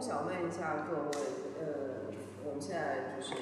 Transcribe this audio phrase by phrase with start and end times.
[0.00, 1.26] 我想问一下各位，
[1.60, 2.08] 呃，
[2.42, 3.34] 我们现在就是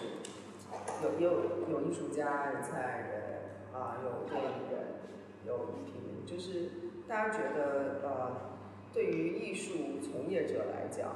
[1.04, 1.31] 有有
[1.71, 4.99] 有艺术家、有策展人啊，有电影人，
[5.47, 6.68] 有艺评人，就是
[7.07, 8.50] 大家觉得呃，
[8.93, 11.11] 对于艺术从业者来讲，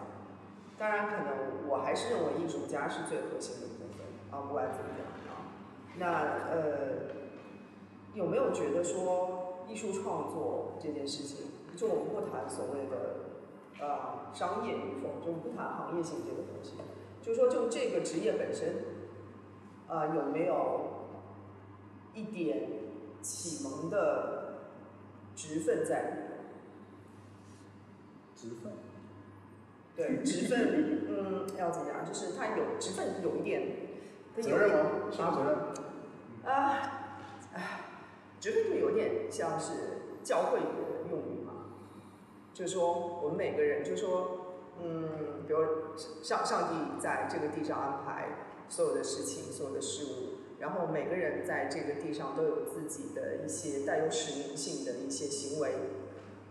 [0.79, 5.51] 当然可能我还是认为艺术家是最核心的部分啊，不管怎么讲啊，
[5.99, 7.17] 那呃，
[8.15, 11.47] 有没有觉得说艺术创作这件事情，
[11.77, 13.32] 就我们不谈所谓的。
[13.81, 16.75] 呃，商业与否，就不谈行业性这个东西，
[17.21, 18.77] 就说就这个职业本身，
[19.89, 21.09] 呃，有没有
[22.15, 22.69] 一点
[23.21, 24.69] 启蒙的
[25.35, 26.29] 职分在里面？
[28.37, 28.73] 职分？
[29.97, 32.05] 对，职分，嗯，要怎么讲？
[32.05, 33.77] 就是他有职分，有一点，
[34.41, 34.91] 责任吗？
[35.11, 36.53] 什么责任？
[36.55, 37.09] 啊，
[37.53, 37.81] 哎，
[38.39, 39.73] 职分就有点像是
[40.23, 40.61] 教会。
[42.55, 45.65] 就是说，我们每个人，就是说，嗯，比如
[46.23, 48.29] 上上帝在这个地上安排
[48.69, 55.73] 所有的事情、所有的事物，然后每个人在这个地上都有自己的一些带有使命性的一些行为，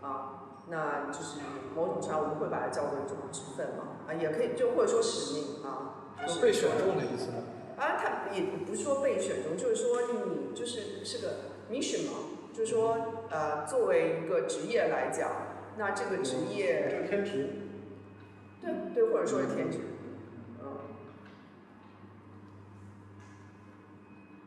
[0.01, 1.39] 啊，那就是
[1.75, 7.43] 某种上我们会把它叫做一种职分嘛，啊，也可以就或者说使命啊，就被选中的意思吗？
[7.77, 11.35] 啊，他也不是说被选中，就是说你就是是个
[11.69, 12.17] mission 嘛，
[12.53, 12.97] 就是说
[13.29, 15.50] 呃，作为一个职业来讲。
[15.77, 17.49] 那这个职业，天职，
[18.61, 19.79] 对对，或者说是天职，
[20.61, 20.77] 嗯，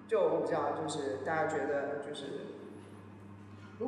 [0.07, 2.25] 就我不知道，就是大家觉得，就是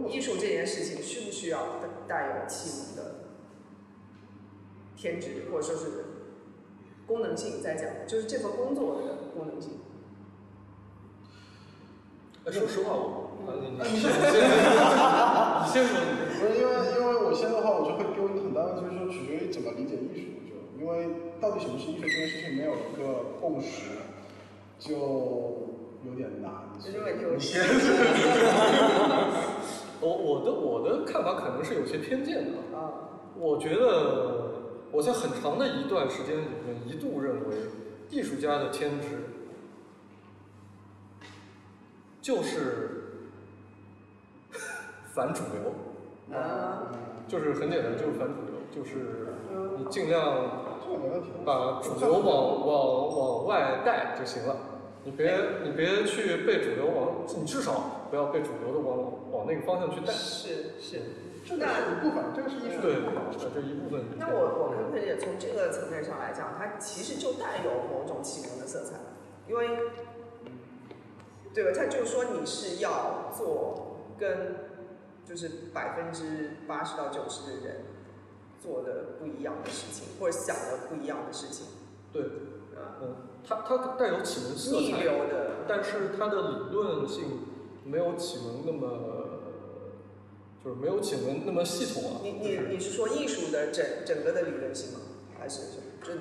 [0.09, 3.25] 艺术这件事情需不需要带有启蒙的
[4.97, 6.05] 天职，或者说是
[7.06, 9.81] 功能性在讲，就是这份工作的功能性。
[12.53, 13.31] 说实话，我，
[13.83, 15.99] 你先 你先说，
[16.39, 21.09] 不是因为因为我先的话，我就会丢一个很大的，就是说取决于怎么理解艺术，就因为
[21.41, 23.99] 到底什么是艺术这件事情没有一个共识，
[24.79, 24.95] 就
[26.07, 26.53] 有点难。
[26.79, 27.62] 其实问题我先，
[30.01, 34.53] 我我的我的看法可能是有些偏见的啊，我觉得
[34.93, 37.56] 我在很长的一段时间里面一度认为
[38.09, 39.25] 艺术家的天职。
[42.26, 42.59] 就是
[45.14, 46.91] 反主流，啊，
[47.28, 49.28] 就是很简单，就是反主流，就是
[49.78, 50.66] 你尽量
[51.44, 54.56] 把主流往往往外带就行了，
[55.04, 60.12] 你别你别去被主流往，你至少不要被主流的往往那个方向去带。
[60.12, 61.00] 是是，
[61.44, 62.82] 这个一部分，这个是艺术。
[62.82, 62.97] 对，
[63.38, 64.03] 这一部分。
[64.19, 68.97] 那我我可不可以从这个层面上来讲，它其实就带有某种启蒙的色彩，
[69.47, 69.69] 因为。
[71.56, 71.71] 对吧？
[71.75, 74.55] 他就是说你是要做跟
[75.25, 77.84] 就是百分之八十到九十的人
[78.61, 81.67] 做的不一样的事情，或者想的不一样的事情。
[82.12, 82.22] 对，
[83.00, 87.25] 嗯，它它带有启蒙色彩，逆流的，但是它的理论性
[87.84, 88.88] 没有启蒙那么，
[90.62, 92.21] 就是没有启蒙那么系统啊。
[92.23, 95.00] 你你你是说艺术的整整个的理论性吗？
[95.38, 95.83] 还是什么？
[96.03, 96.12] 这？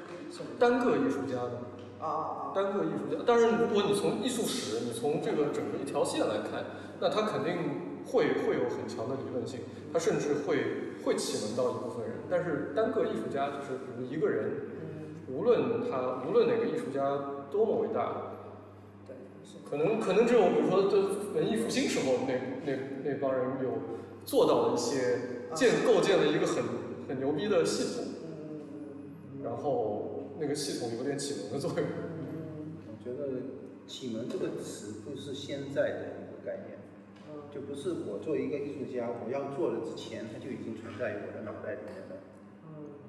[0.58, 1.62] 单个艺术家的。
[2.06, 6.64] 啊，单个艺术家，当然，如果你从艺术史，你从这个整个一条线来看，
[7.00, 7.58] 那他肯定
[8.06, 9.62] 会会有很强的理论性，
[9.92, 12.18] 他甚至会会启蒙到一部分人。
[12.30, 14.52] 但是单个艺术家，就是比如一个人，
[15.28, 17.02] 无论他无论哪个艺术家
[17.50, 18.38] 多么伟大，
[19.08, 19.16] 对，
[19.68, 20.98] 可能可能只有比如说，就
[21.34, 22.34] 文艺复兴时候那
[22.66, 23.72] 那那帮人有
[24.26, 26.64] 做到了一些建构建了一个很
[27.08, 28.06] 很牛逼的系统，
[29.44, 30.05] 然后。
[30.40, 31.88] 那个系统有点启蒙的作用。
[32.88, 33.30] 我觉得
[33.88, 36.78] “启蒙”这个词不是现在的一个概念，
[37.54, 42.18] 就不是我作为一个艺术家，我要做的之前，它就已经存在于我的脑袋里面的。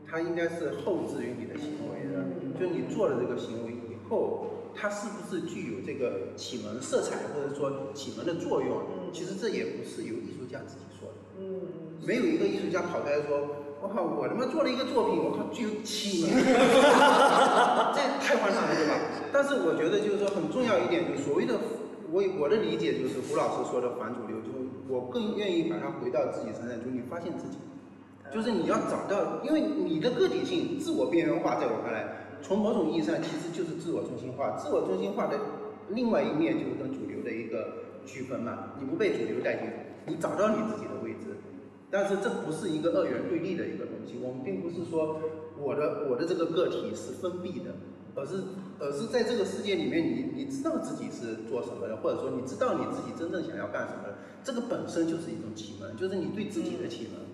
[0.06, 2.24] 它应该是后置于你的行为的。
[2.60, 8.82] 就你做了这个行为以后，它是不是具有这个启蒙色彩，或者说启蒙的作用？
[9.12, 11.14] 其实这也不是由艺术家自己说的。
[11.40, 11.60] 嗯。
[12.06, 13.65] 没有一个艺术家跑出来说。
[13.80, 14.02] 我靠！
[14.02, 16.30] 我他妈做了一个作品，我靠，具有启蒙，
[17.92, 18.96] 这太荒唐了，对吧？
[19.32, 21.54] 但是我觉得就是说很重要一点，就所谓的
[22.10, 27.58] 我我的理解就是胡老师说的反主流，就是我更愿意把它回到自己身上，就你发现自己，
[28.32, 32.08] 就是你要找到，因为你的个体性、自我边缘化，在我看来，
[32.40, 34.56] 从某种意义上其实就是自我中心化。
[34.56, 35.38] 自我中心化的
[35.90, 39.68] 另外一面就是跟主流的一个区分嘛，你不被主流带进，
[40.06, 41.05] 你找到你自己的位置。
[41.90, 45.20] 但是这不是一个二元对立的一个东西，我们并不是说
[45.58, 47.74] 我的我的这个个体是封闭的，
[48.14, 48.42] 而是
[48.78, 57.24] 而是在这个世界里面，你你知道自己是做什么的，或者说你知道你自己真正想要干什么的，这个本身就是一种启蒙，就是你对自己的启蒙。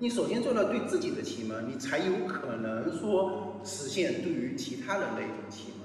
[0.00, 5.78] 你首先做到对自己的启蒙，你才有可能说实现对于其他人的一种启蒙。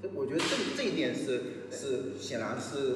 [0.00, 1.40] 这我觉得这这一点是
[1.72, 2.94] 是显然是，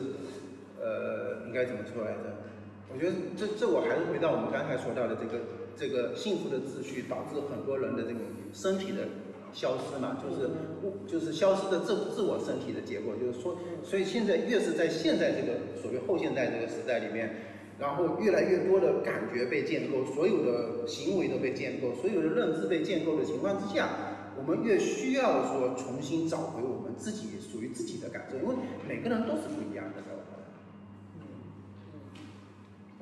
[0.81, 2.52] 呃，应该怎么说来着？
[2.93, 5.45] 我觉得这这我还是回到我们刚才说到的这个
[5.75, 8.21] 这个幸福的秩序导致很多人的这种
[8.53, 9.09] 身体的
[9.53, 10.51] 消失嘛，就是
[10.83, 17.35] 物就是消失的自自我身体的结果，就是说，所以现在越是在现在这个所谓后现代这个时代里面。
[17.81, 23.89] 然后越来越多的感觉被建构，所有的行为都被建构，所有的认知被建构的情况之下，
[24.37, 28.55] 我们越需要说重新找回我们自己属于自己的感受，因为
[28.87, 30.15] 每个人都是不一样的，在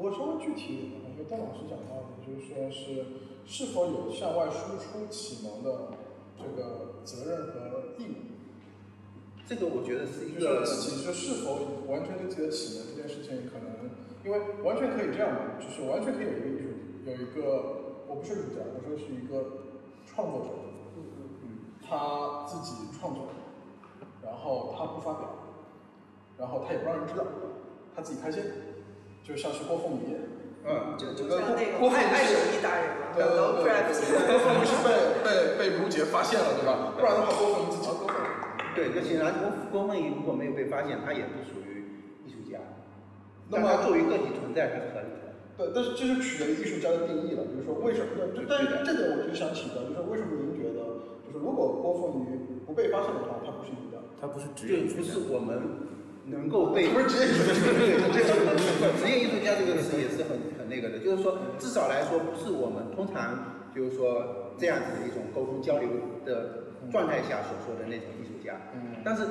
[0.01, 0.11] 我看来。
[0.11, 3.05] 我稍微具体一点，就邓老师讲到的，就是说是
[3.45, 5.93] 是否有向外输出启蒙的
[6.39, 8.15] 这个责任和义务。
[9.47, 13.91] 这个我觉得是一个自己就是否完全对自己的启蒙这件事情，可能
[14.25, 16.71] 因为完全可以这样嘛，就是完全可以有一个艺术，
[17.05, 19.77] 有一个我不是艺术家，我说是一个
[20.07, 20.51] 创作者，
[20.97, 23.27] 嗯，他自己创作，
[24.23, 25.29] 然后他不发表，
[26.39, 27.25] 然后他也不让人知道，
[27.95, 28.41] 他自己开心，
[29.31, 30.19] 就像是郭凤仪，
[30.67, 34.91] 嗯，就就像那个爱爱手艺达人嘛，对对对，郭凤仪是被
[35.23, 36.91] 被被卢杰发现了，对吧？
[36.99, 37.87] 不然的话，郭凤仪自己。
[38.75, 42.59] 对，那显然郭郭凤仪如果没有被发现，他也不属于艺术家。
[43.49, 45.31] 那么他作为个体存在，他是合理的。
[45.59, 47.43] 对，但是这就取决于艺术家的定义了。
[47.47, 48.35] 比如说，为什么？
[48.35, 53.99] 就但是这点我就想请教，就是为什么您觉得，就是如果郭凤仪不被发现的话，他不是艺术家？
[54.21, 55.15] 他不是职业艺术家。
[55.15, 55.61] 不是我们
[56.31, 56.89] 能够被。
[56.89, 58.21] 不是职业艺术家。
[58.97, 65.89] 职业艺术家这个词也是很很那个的，就是说，至少来说，不是我们通常就是说这样子的一种沟通交流
[66.25, 68.55] 的状态下所说的那种艺术家。
[68.75, 69.27] 嗯，但是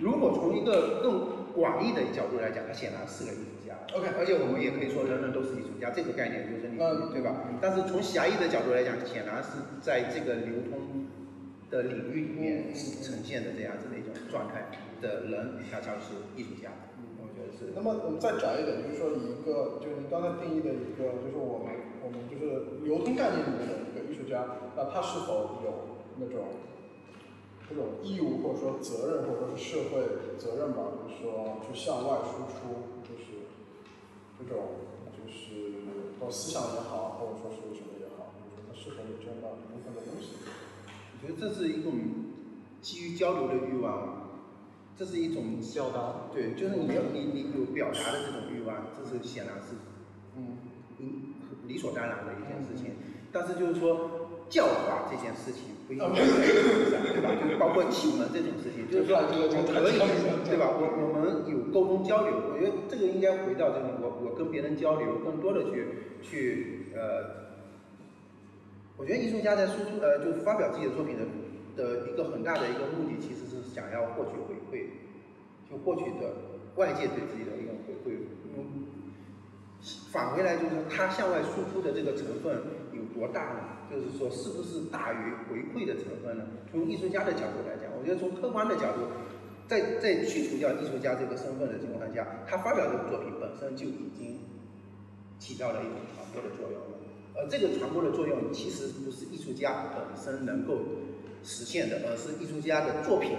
[0.00, 3.74] 如果从一个更广义的角度来讲，他显然是个艺术家。
[3.94, 6.78] OK，而且我们也可以说人人都是艺术家，这个概念就是你，
[7.12, 7.36] 对吧？
[7.60, 11.06] 但是从狭义的角度来讲，显然是在这个流通
[11.70, 14.64] 的领域里面呈现的这样子的一种状态
[15.02, 16.70] 的人，恰恰是艺术家。
[16.96, 17.74] 嗯我觉得是。
[17.74, 21.74] 那么我们再窄一点，就是说一个，就是您刚才定义的一个，就是我们
[22.06, 24.46] 我们就是流通概念里面的一个艺术家，
[24.76, 26.46] 那他是否有那种？
[27.70, 30.04] 这种义务或者说责任或者说是社会
[30.36, 33.48] 责任吧，就是说去向外输出，就是
[34.36, 34.76] 这种
[35.08, 35.80] 就是
[36.20, 40.36] 或思想也好，或者说是什么也好，就是说他是否有这样的一部分的东西？
[41.16, 41.94] 我觉得这是一种
[42.82, 44.21] 基于交流的欲望，
[44.96, 46.30] 这是一种孝道。
[46.32, 49.74] 对，就是你要你你有表达的这种欲望，这是显然是
[50.36, 50.58] 嗯
[50.98, 51.06] 嗯
[51.66, 52.94] 理所当然的一件事情。
[53.32, 55.72] 但是就是说教化这件事情。
[55.84, 57.34] 不应该对吧？
[57.42, 59.26] 就是包括启蒙这种事情， 就是说我
[59.66, 59.98] 可以，
[60.46, 60.70] 对吧？
[60.70, 65.84] 我我们有沟通交流，我觉得这个应该回到这种我我跟别人交流，更多的去
[66.22, 67.50] 去呃，
[68.96, 71.26] 我觉得艺术家在输出呃，就发表自己的作品的
[71.74, 74.86] 的一个很大的一个目的，其实是想要获取回馈，
[75.68, 76.32] 就获取的
[76.76, 78.16] 外界对自己的一种回馈。
[78.56, 78.88] 嗯，
[80.10, 82.56] 返回来就是他向外输出的这个成分
[82.92, 83.60] 有多大呢？
[83.90, 86.44] 就是说，是不是大于回馈的成分呢？
[86.70, 89.04] 从艺术家的角度来讲，我觉得从客观的角度，
[89.68, 94.38] 在在去除掉艺术家这个身份的情况下，他发表这个作品本身就已经
[95.38, 96.98] 起到了一种传播的作用了。
[97.34, 100.78] 而这个传播的作用，其实不是艺术家本身能够
[101.42, 103.32] 实现的，而是艺术家的作品，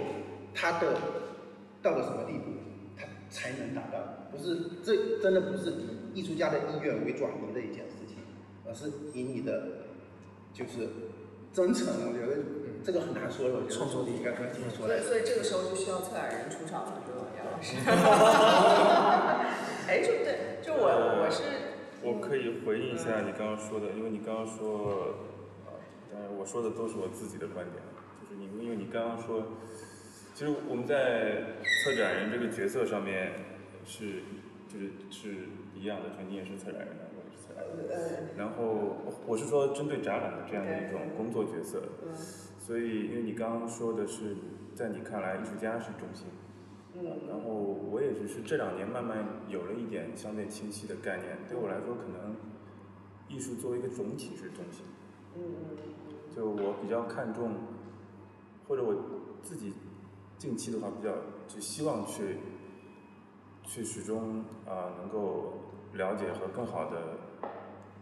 [0.54, 0.96] 他的
[1.82, 2.44] 到了什么地步，
[2.96, 3.98] 他才能达到。
[4.30, 5.88] 不是，这真的不是以
[6.20, 8.18] 艺术家的意愿为转移的一件事情，
[8.66, 9.82] 而是以你的。
[10.54, 10.86] 就是
[11.52, 12.38] 真诚，我觉得
[12.84, 13.56] 这个很难说的。
[13.56, 17.74] 我觉得创作力应该该怎么说所以，所以这个时候就需要策展人出场了，对吧，杨老师？
[19.90, 21.42] 哎，就对，就我我是。
[22.06, 25.16] 我可以回应一下你刚刚说的，因为你刚刚说，
[25.66, 25.74] 啊，
[26.12, 27.82] 当然我说的都是我自己的观点，
[28.22, 29.42] 就是你，因为你刚刚说，
[30.34, 33.32] 其实我们在策展人这个角色上面
[33.84, 34.22] 是，
[34.68, 35.34] 就是是
[35.76, 36.88] 一样的，就你也是策展人。
[38.36, 41.82] 然后我是说针对展览的这样的一种工作角色，
[42.58, 44.36] 所以因为你刚刚说的是
[44.74, 46.26] 在你看来艺术家是中心，
[47.28, 52.34] 然后我也只是这两年慢慢有了一点相对清晰的概念，对我来说可能
[53.28, 54.84] 艺术作为一个总体是中心，
[56.34, 57.54] 就我比较看重，
[58.66, 58.94] 或者我
[59.42, 59.72] 自己
[60.44, 61.10] 近期的话比较
[61.48, 62.36] 就希望去
[63.62, 65.54] 去始终啊能够
[65.94, 67.00] 了解和更好的。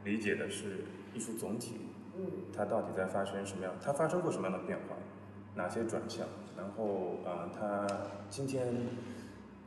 [0.05, 0.85] 理解的是
[1.15, 1.77] 艺术总体，
[2.53, 3.73] 它到底在发生什么样？
[3.81, 4.97] 它发生过什么样的变化？
[5.55, 6.27] 哪些转向？
[6.57, 7.87] 然后啊，它
[8.29, 8.67] 今天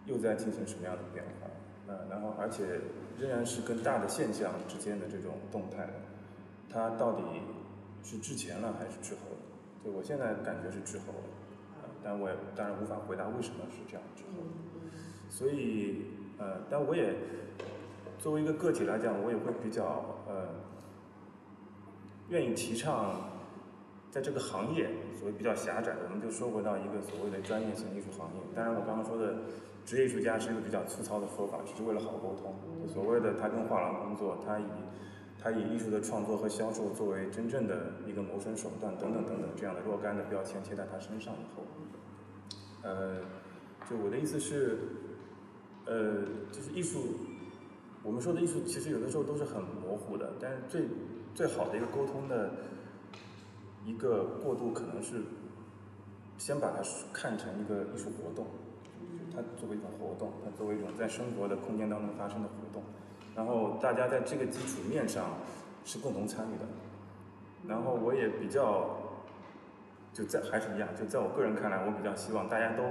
[0.06, 1.94] 又在进行什么样的变化？
[1.94, 2.82] 啊，然后而且
[3.18, 5.88] 仍然是跟大的现象之间的这种动态。
[6.70, 7.24] 它到底
[8.04, 9.38] 是之前了还是之后了？
[9.86, 11.45] 对我现在感觉是之后了，呃
[12.06, 14.44] 但我也当然无法回答为什么是这样之后。
[15.28, 16.06] 所以，
[16.38, 17.16] 呃，但我也
[18.20, 20.48] 作为一个个体来讲，我也会比较呃，
[22.30, 23.20] 愿意提倡
[24.12, 24.88] 在这个行业，
[25.20, 28.42] 所谓比较狭窄的，我们就说回到一个所谓的专业性艺术行业。
[28.56, 29.36] 当然，我刚刚说的
[29.84, 32.56] 职业艺术家是一个比较粗糙的说法，只是为了好沟通。
[32.82, 34.64] 就所谓的他跟画廊工作，他以
[35.42, 41.64] 他以艺术的创作和销售作为真正的一个谋生手段，等等等等这样的若干的标签贴在他身上以后，
[42.86, 43.18] 呃，
[43.90, 44.78] 就我的意思是。
[45.88, 46.98] 呃，就是艺术，
[48.02, 50.34] 我们说的艺术，其实有的时候都是很模糊的。
[50.42, 50.88] 但是最
[51.36, 52.50] 最好的一个沟通的
[53.86, 55.22] 一个过渡，可能是
[56.40, 56.82] 先把它
[57.14, 58.48] 看成一个艺术活动，
[59.32, 62.82] 它作为一种活动，它作为一种在生活的空间当中发生的活动，
[63.36, 65.38] 然后大家在这个基础面上
[65.84, 66.66] 是共同参与的。
[67.68, 68.90] 然后我也比较，
[70.16, 72.84] 就在还是一样，就在我个人看来，我比较希望大家都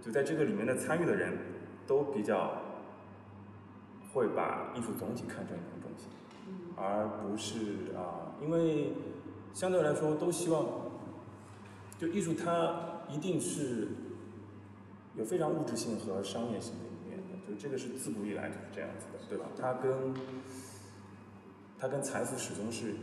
[0.00, 1.38] 就在这个里面的参与的人。
[1.84, 2.62] 都比较
[4.14, 6.06] 会把艺术总体看成一种东西，
[6.76, 8.92] 而不是啊，因为
[9.52, 10.64] 相对来说都希望，
[11.98, 13.88] 就艺术它一定是
[15.16, 19.46] 有非常物质性和商业性的一面的，就这个是自古以来就是这样子的，对吧？
[19.60, 20.14] 它跟
[21.80, 22.94] 它跟财富始终是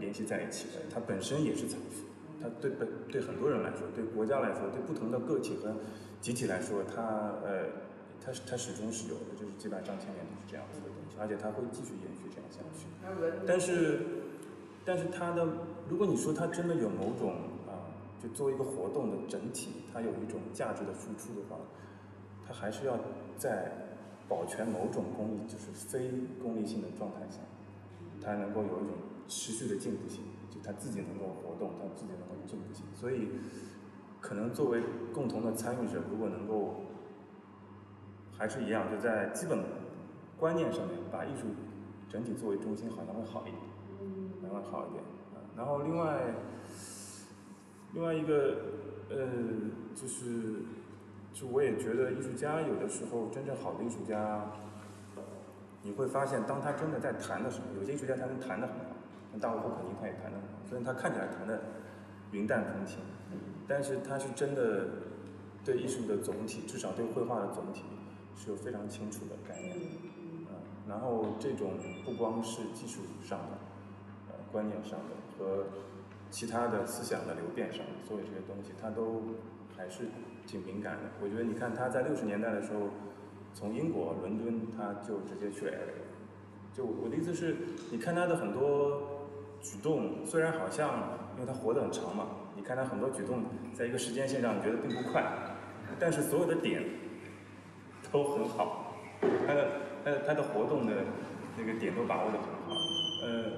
[0.00, 2.06] 联系在一起的，它本身也是财富，
[2.42, 5.76] 它对本对很多人来说，对国家来说，对不同的个体和
[6.20, 7.02] 集体来说，它
[7.44, 7.66] 呃。
[8.24, 12.86] 它是它始终是有的，就是几百上千年都是这样子的东西，而且它会继续延续这样下去。
[13.44, 13.98] 但是，
[14.84, 15.44] 但是它的，
[15.88, 17.32] 如果你说它真的有某种
[17.66, 17.90] 啊，
[18.22, 21.58] 就作为一个活动的整体，它有一种价值的输出的话，
[22.46, 22.96] 它还是要
[23.36, 23.72] 在
[24.28, 26.08] 保全某种公益，就是非
[26.40, 27.40] 功利性的状态下，
[28.24, 28.94] 他能够有一种
[29.28, 32.86] 持续的进步性，就他自己能够活动，他自己能够进步性。
[32.94, 33.28] 所以，
[34.20, 36.76] 可能作为共同的参与者，如果能够。
[38.34, 39.62] 还是一样，就在基本
[40.36, 41.46] 观念上面，把艺术
[42.08, 43.62] 整体作为中心，好像会好一点，
[44.40, 45.04] 可能会好一点。
[45.56, 46.34] 然后另外，
[47.92, 48.56] 另外一个，
[49.10, 49.28] 呃，
[49.94, 50.62] 就是，
[51.32, 54.50] 就我也觉得艺术家有的时候真正好的艺术家，
[55.82, 58.96] 你会发现，当他真的在谈的时候，有些艺术家他能谈得很好，
[59.32, 61.60] 那大卫霍肯尼他也谈得很好，虽然他看起来谈的
[62.30, 62.98] 云淡风轻，
[63.68, 64.86] 但是他是真的
[65.64, 67.84] 对艺术的总体，至少对绘画的总体。
[68.34, 69.76] 是有非常清楚的概念，
[70.48, 70.56] 嗯，
[70.88, 73.58] 然后这种不光是技术上的，
[74.30, 75.66] 呃，观念上的和
[76.30, 79.22] 其他的思想的流变上的，所有这些东西，他都
[79.76, 80.06] 还是
[80.46, 81.02] 挺敏感的。
[81.22, 82.88] 我觉得你看他在六十年代的时候，
[83.54, 87.56] 从英国伦敦他就直接去了 LA，就我的意思是，
[87.90, 89.28] 你看他的很多
[89.60, 95.24] 举动，虽然好像因为他活得很长嘛，你看他很多举动在一个时间线上你觉得并不快，
[95.98, 96.82] 但是所有的点。
[98.10, 98.92] 都很好，
[99.46, 99.70] 他的
[100.04, 100.92] 他的他的活动的
[101.56, 102.74] 那个点都把握的很好。
[103.24, 103.52] 呃，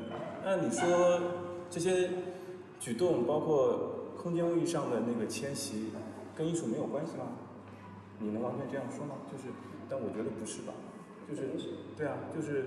[0.44, 1.20] 那你说
[1.68, 2.08] 这些
[2.78, 5.90] 举动，包括空间位上的那个迁徙，
[6.36, 7.24] 跟艺术没有关系吗？
[8.20, 9.16] 你能完全这样说吗？
[9.26, 9.48] 就是，
[9.88, 10.72] 但我觉得不是吧？
[11.28, 11.48] 就是，
[11.96, 12.64] 对啊，就是，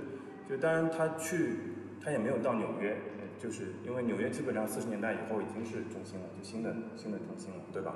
[0.49, 1.57] 就当然他去，
[2.03, 2.97] 他也没有到纽约，
[3.37, 7.95] 就是因为纽约基本上四十年代以后已经是中心了，就新的新的中心了，对吧？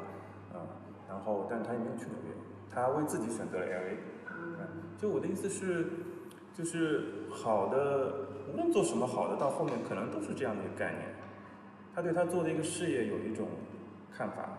[0.53, 2.35] 啊，然后，但他也没有去纽约。
[2.69, 3.97] 他为自己选择了 L.A.，
[4.97, 5.87] 就我的意思是，
[6.53, 11.09] 就是好的，无论做什么好的，到后面可能都是这样的一个概念。
[11.93, 13.49] 他对他做的一个事业有一种
[14.09, 14.57] 看法，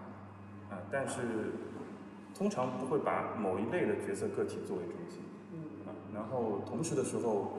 [0.69, 1.21] 啊，但是
[2.43, 5.23] 通常不会把某一类的角色个体作为中心，
[5.87, 7.53] 啊，然后同时的时候，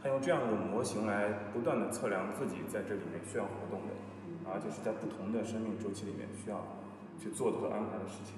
[0.00, 6.62] 他用这样的模型来不断的测量自己在这里面需要活动的，啊，就是在不同的生命周期里面需要
[7.18, 8.36] 去做的和安排的事情。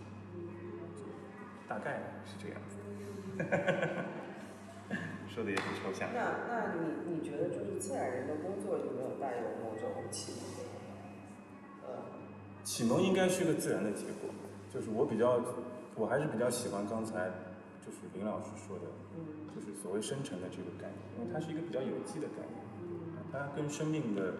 [1.68, 2.76] 大概是这样子，
[5.28, 6.08] 说的也很抽象。
[6.14, 11.86] 那那你你觉得就是策展人的工作有没有带有某种启蒙？
[11.86, 12.00] 呃，
[12.64, 14.30] 启蒙应该是个自然的结果。
[14.72, 15.38] 就是我比较，
[15.94, 17.30] 我还是比较喜欢刚才
[17.84, 18.84] 就是林老师说的，
[19.54, 22.58] 就是所谓生成的这个概念，因为它是一个比较有机的概念，
[23.30, 24.34] 它跟生命的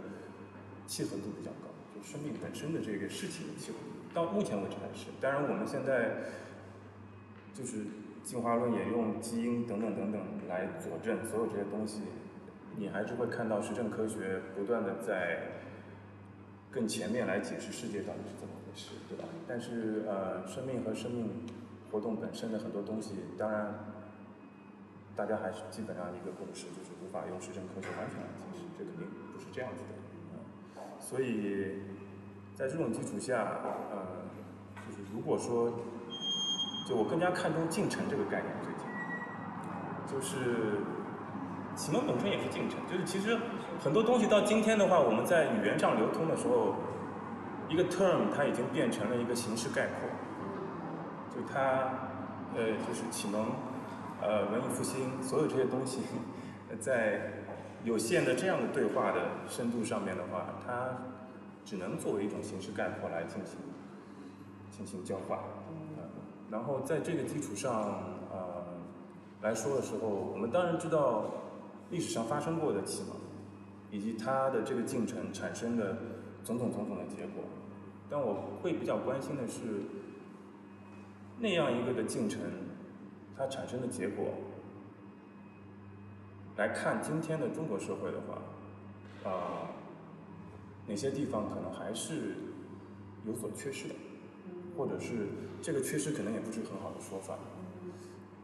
[0.87, 5.07] 契合度比较高，就生命本身的这个事情的契合度，到目前为止还是。
[5.21, 6.17] 当然我们现在。
[7.55, 7.85] 就是
[8.25, 10.19] 进化论也用基因等等等等
[10.49, 12.01] 来佐证所有这些东西，
[12.79, 15.39] 你还是会看到实证科学不断的在
[16.71, 19.25] 更前面来解释世界到底是怎么是，对吧？
[19.47, 21.31] 但是呃，生命和生命
[21.91, 23.75] 活动本身的很多东西，当然
[25.15, 29.89] 大家还是基本上一个共识，就是无法用实证科学完全来解释，这肯定不是这样子的。
[29.91, 30.03] 嗯
[30.99, 31.83] 所以
[32.55, 34.23] 在这种基础下，呃，
[34.87, 35.69] 就是如果说，
[36.89, 38.87] 就我更加看重进程这个概念，最近，
[40.07, 40.79] 就是
[41.75, 43.37] 启蒙本身也是进程，就是其实
[43.83, 46.77] 很多东西到今天的话，我们在语言上流通的时候，
[47.73, 50.07] 一个 term 它已经变成了一个形式概括，
[51.35, 51.89] 就它，
[52.55, 53.47] 呃，就是启蒙，
[54.21, 56.01] 呃，文艺复兴，所有这些东西，
[56.79, 57.33] 在
[57.83, 60.91] 有限的这样的对话的深度上面的话，它
[61.65, 63.57] 只能作为一种形式概括来进行
[64.71, 65.39] 进行交换。
[65.39, 66.05] 呃
[66.51, 67.73] 然后在这个基础上，
[68.31, 68.63] 呃，
[69.41, 71.25] 来说的时候，我们当然知道
[71.89, 73.17] 历史上发生过的启蒙，
[73.91, 75.97] 以及它的这个进程产生的
[76.45, 77.43] 种种种种的结果。
[78.13, 79.63] 但我会比较关心的是，
[81.39, 82.43] 那样一个的进程，
[83.35, 84.35] 它产生的结果，
[86.59, 89.73] 来看今天的中国社会的话，啊、
[90.87, 92.35] 哪些地方可能还是
[93.25, 93.95] 有所缺失的，
[94.77, 95.29] 或者是
[95.63, 97.39] 这个缺失可能也不是很好的说法。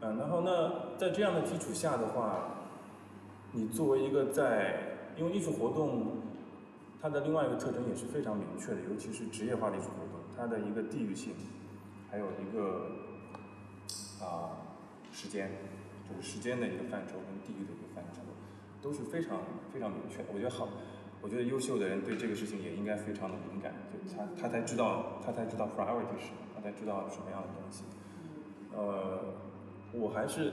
[0.01, 2.71] 嗯，然后呢，在这样的基础下的话，
[3.51, 6.17] 你作为一个在，因为艺术活动，
[7.01, 11.33] 它的另外一个特征也是非常明确的，尤其是职业化的艺术活动，它的一个地域性，
[12.11, 12.91] 还有一个
[14.21, 14.51] 啊、
[15.11, 15.49] 时间，
[16.07, 18.21] 就是时间的一个范畴跟地域的一个范畴，
[18.81, 19.39] 都是非常
[19.73, 20.25] 非常明确的。
[20.33, 20.67] 我觉得好，
[21.21, 27.85] 我觉得优秀的人对这个事情也应该非常的敏感，就他他才知道他才知道 priority 是什么，他才知道什么样的东西。
[28.75, 29.35] 呃，
[29.93, 30.51] 我还是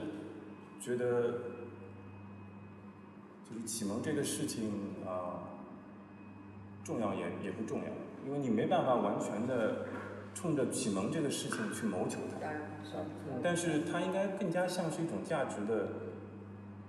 [0.79, 1.33] 觉得，
[3.43, 5.56] 就是启蒙这个事情啊、
[6.87, 7.87] 重要也也不重要，
[8.25, 9.85] 因为你没办法完全的
[10.33, 12.47] 冲着启蒙这个事情去谋求它。
[13.43, 15.89] 但是它应该更加像是一种价值的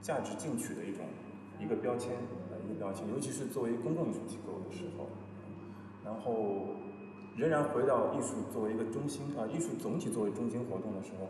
[0.00, 1.04] 价值进取的一种
[1.58, 2.12] 一个标签，
[2.52, 5.08] 呃一个标签，尤其是作为公共艺术机构的时候，
[6.04, 6.76] 然后
[7.36, 11.28] 仍然回到艺术作为一个中心啊，艺术总体作为中心活动的时候，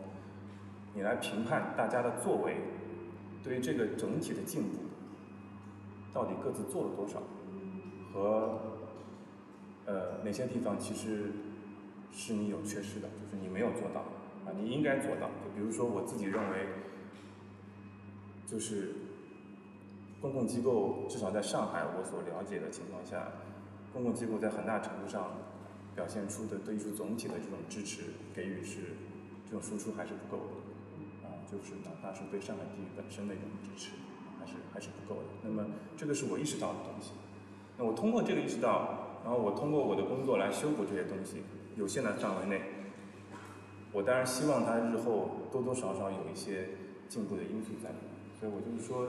[0.93, 2.57] 你来评判大家的作为
[3.43, 4.77] 对于这个整体的进步
[6.13, 7.19] 到底各自做了多少，
[8.13, 8.59] 和
[9.85, 11.31] 呃哪些地方其实
[12.11, 14.01] 是你有缺失的，就是你没有做到。
[14.45, 15.27] 啊，你应该做到。
[15.43, 16.67] 就比如说，我自己认为，
[18.47, 18.95] 就是
[20.21, 23.31] 公共机构，至少在上海我所了解的情况下，
[23.93, 25.37] 公共机构在很大程度上
[25.95, 28.95] 表现出的对艺术总体的这种支持给予是
[29.45, 31.27] 这种输出还是不够的。
[31.27, 33.91] 啊，就是哪怕是对上海地域本身的一种支持，
[34.39, 35.27] 还是还是不够的。
[35.43, 37.11] 那么这个是我意识到的东西。
[37.79, 41.43] 那我通过这个意识到，然后我通过我的工作来修补这些东西，
[41.77, 42.61] 有限的范围内。
[43.93, 46.71] 我当然希望它日后多多少少有一些
[47.07, 49.07] 进步的因素在里面，所以我就是说，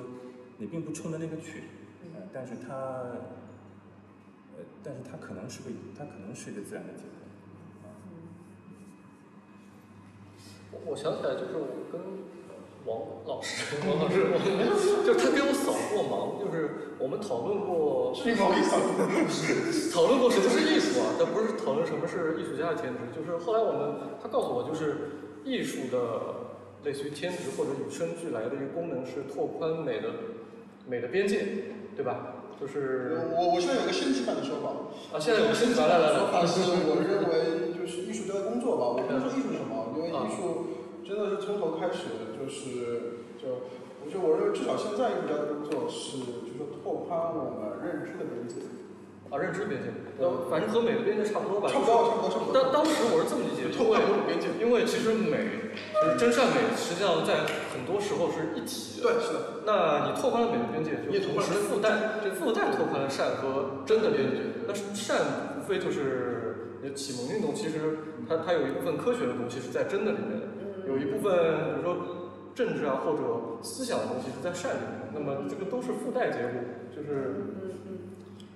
[0.59, 1.64] 你并不冲着那个去，
[2.14, 2.74] 呃，但是它，
[4.56, 7.11] 呃，但是它可能是个，它可能是一个自然的结果。
[10.72, 12.00] 我我想起来，就是我跟
[12.87, 14.66] 王老师，王老师，我们
[15.05, 17.90] 就他给我扫过盲，就是我们讨论过。
[18.11, 22.99] 讨论过什么是艺术啊，但不是讨论什么是艺术家的天职。
[23.14, 25.12] 就是后来我们他告诉我，就是
[25.45, 26.51] 艺术的
[26.83, 30.09] 类似于天职或者与生俱来的一个功能是拓宽美的
[30.88, 31.47] 美的边界，
[31.95, 32.43] 对吧？
[32.61, 34.69] 就是我我现在有个升级版的说法，
[35.14, 38.90] 啊，现在有个新来来来来，说法是，我认为就是艺术家的工作吧。
[38.90, 40.69] 我不能说艺术是什么，因为艺术
[41.05, 43.69] 真的是从头开始，就是就
[44.05, 48.57] 我觉得我认为至少现在艺术家的工作是，就是拓宽我们认知的边界。
[49.31, 51.71] 啊，认知边界，呃，反正和美的边界差不多吧。
[51.71, 52.53] 差不多，差不多，差不多。
[52.53, 54.19] 当当时我是这么理解，因拓宽为。
[54.59, 55.71] 因为其实美，
[56.03, 59.07] 就是真善美，实际上在很多时候是一体的。
[59.07, 59.63] 对，是的。
[59.63, 64.51] 那你拓宽了美的边界，就同时附带附带拓宽了善和真的边界。
[64.67, 70.50] 那善无非就是启蒙运动，其实它它有一部分科学的东西是在真的里面的，
[70.90, 71.96] 有一部分比如说
[72.55, 75.00] 政治啊或者思想的东西是在善里面。
[75.12, 76.61] 那么这个都是附带结果，
[76.94, 77.44] 就是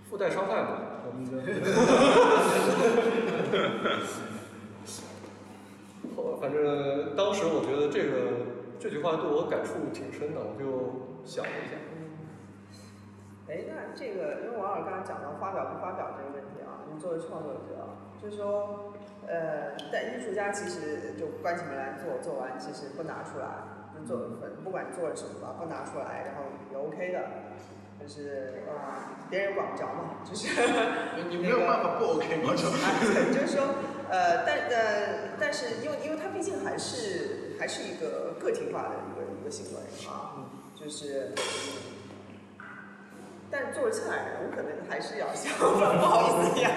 [0.09, 0.79] 附带伤害嘛。
[1.07, 1.43] 我们的
[6.41, 8.13] 反正当时我觉得这个
[8.79, 11.77] 这句话对我感触挺深的，我就想了一下。
[13.49, 18.93] 哎，那这个，因为王老师刚才讲到发表不发表这个问题啊，你作为创作者，就是说，
[19.27, 23.47] 呃，但艺术家其实就关起门来做，做完其实不拿出来，
[23.95, 24.29] 就做
[24.63, 27.21] 不管做了什么吧，不拿出来，然后也 OK 的，
[28.01, 30.49] 就是啊、别人管不着嘛，就是。
[31.29, 32.55] 你没有办法不 OK 吗？
[32.55, 33.65] 就哎， 就是说，
[34.11, 41.33] 呃，但呃，但是因为因为它毕竟还是还是一个个体化的一个一个行为啊，就是，
[43.51, 46.71] 但作为策展人，我可能还是要笑不好意思一样，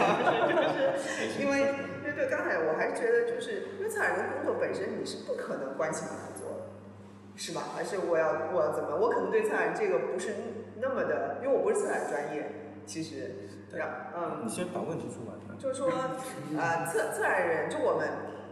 [0.55, 0.61] 就
[1.33, 1.73] 是因为
[2.17, 6.63] 对对，刚才我还是觉得，就是因为策展人工作本身你是不可能关起门来做的，
[7.35, 7.61] 是吧？
[7.75, 8.97] 还是我要我要怎么？
[8.97, 10.33] 我可能对策展这个不是
[10.81, 12.49] 那么的，因为我不是策展专业，
[12.87, 14.41] 其实，让嗯。
[14.43, 15.37] 你先把问题说完。
[15.59, 15.89] 就是说，
[16.57, 18.07] 呃，策策展人，就我们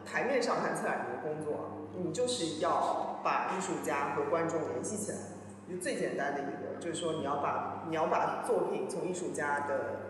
[0.06, 5.17] 台面上看策展人的工作，你就是要把艺术家和观众联系起来，
[5.69, 10.04] 就最简单的一个，就是说你要把你要把作品从艺术家的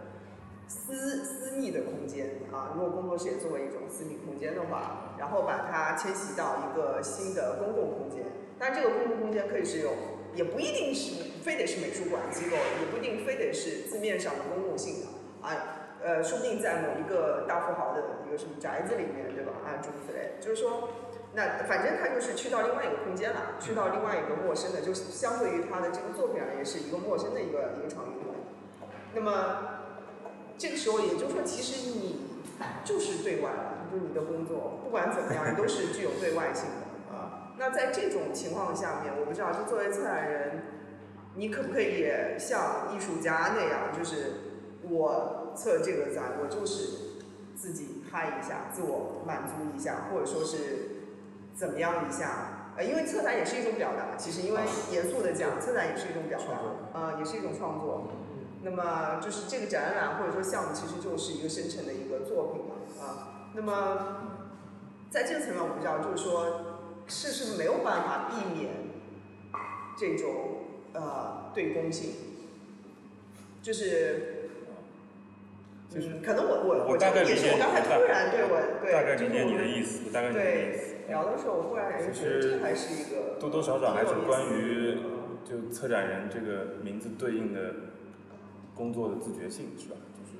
[0.68, 8.26] 私私密的空间啊，如果工作室也作为一种私密空间的话，然后把它迁徙到一个新的公共空间，
[8.58, 9.92] 但这个公共空间可以是有，
[10.34, 15.82] 也不一定是非得是美术馆机构，也不一定非得是字面上的公共性的啊。
[16.04, 19.54] 呃，说不定在某一个大富豪的一个什么宅子里面，对吧？
[19.66, 20.90] 啊，诸如此类，就是说，
[21.34, 28.22] 那反正他就是去到另外一个空间了，去到另外一个陌生的，就相对于他的这个作品而言，是一个陌生的一个一个场域。
[29.16, 29.85] 那么
[30.58, 32.22] 这个时候，也就是说，其实你
[32.84, 37.54] 就是对外了，就是你的工作，不管怎么样，你都是具有对外性的啊。
[37.58, 40.64] 那在这种情况下面，我不知道，就作为策展人，
[41.36, 44.34] 你可不可以也像艺术家那样，就是
[44.90, 45.42] 我。
[45.56, 47.24] 策这个展，我就是
[47.56, 50.58] 自己嗨一下，自我满足一下，或者说是
[51.56, 52.74] 怎么样一下？
[52.76, 54.60] 呃，因为策展也是一种表达，其实因为
[54.92, 56.60] 严肃的讲，策展也是一种表达，
[57.00, 58.06] 呃，也是一种创作。
[58.66, 63.54] 那么就是这个展览或者说项目，其实就是一个生成的一个作品嘛，啊。
[63.54, 64.42] 那么
[65.12, 68.74] 在这个层面，我不知道，就是说是是不是没有办法避免
[69.96, 72.10] 这种呃对公性，
[73.62, 74.32] 就是。
[75.98, 80.96] 嗯，可能我我我大概也是我刚才突然对我对，大概理解你的意思，大概理解你的意思。
[81.08, 84.98] 聊的时候，我忽然觉得这还是一个多多少少还是关于
[85.46, 87.95] 就策展人这个名字对应的
[88.76, 89.96] 工作的自觉性是吧？
[90.14, 90.38] 就是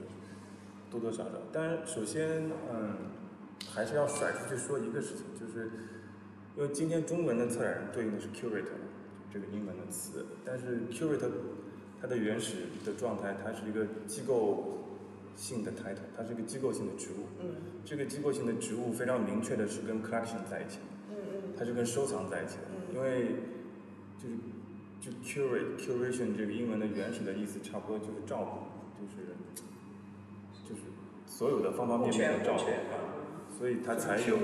[0.92, 1.32] 多多少少。
[1.52, 2.96] 当然首先，嗯，
[3.74, 5.72] 还是要甩出去说一个事情，就是
[6.56, 8.78] 因为今天中文的策展人对应的是 curator
[9.34, 11.32] 这个英文的词，但是 curator
[12.02, 14.82] 它的原始的状态，它是一个机构。
[15.38, 17.28] 性的 title，它是一个机构性的职务。
[17.42, 17.56] 嗯。
[17.84, 20.80] 这个机构性的职务非常明确的是跟 collection 在一起。
[21.10, 21.42] 嗯嗯。
[21.60, 22.62] 它是跟收藏在一起的。
[22.72, 22.96] 嗯。
[22.96, 23.36] 因为
[24.18, 24.36] 就是
[25.06, 28.58] 就 curate curation 这个英文的原始的意思差不多就是照顾，
[29.00, 29.36] 就是
[30.68, 30.82] 就是
[31.28, 32.66] 所有的方方面面的照顾。
[33.60, 34.36] 所以它才有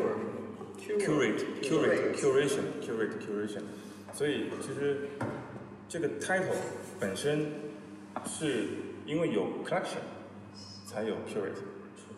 [0.78, 3.63] curate curate curation curate curation。
[4.13, 5.10] 所以其实
[5.89, 6.54] 这个 title
[7.00, 7.47] 本身
[8.26, 8.67] 是
[9.08, 9.97] 因为有 collection。
[10.86, 11.56] 才有 curate，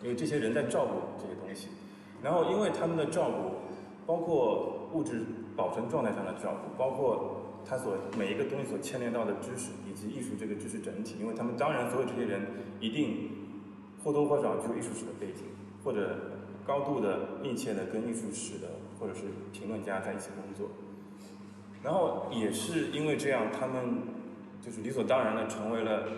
[0.02, 1.68] 因为这些人在照顾这些东西，
[2.20, 3.54] 然后因为他们的照顾，
[4.04, 5.22] 包括物质
[5.54, 12.42] 保存状态上的照顾，包括他所每一个东西所牵连到的知识以及艺术这个知识整体，因为他们当然所有这些人
[12.80, 13.30] 一定
[14.02, 15.44] 或多或少具有艺术史的背景，
[15.82, 16.16] 或者
[16.66, 19.22] 高度的密切的跟艺术史的或者是
[19.52, 20.70] 评论家在一起工作，
[21.82, 24.02] 然后也是因为这样，他们
[24.60, 26.08] 就是理所当然的成为了。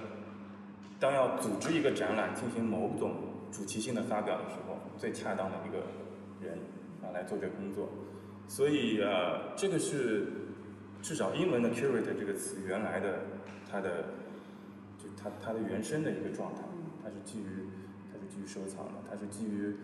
[0.98, 3.12] 当要组织一个展览进行某种
[3.52, 5.76] 主题性的发表的时候，最恰当的一个
[6.40, 6.59] 人
[7.02, 7.87] 啊来做这个工作，
[8.48, 10.26] 所以呃，这个是
[11.02, 13.20] 至少英文的 curate 这个词原来的
[13.70, 14.04] 它的
[14.98, 16.62] 就它它的原生的一个状态，
[17.02, 17.68] 它是基于
[18.12, 19.74] 它是基于收藏的，它是基于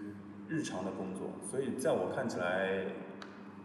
[0.49, 2.87] 日常的工作，所以在我看起来，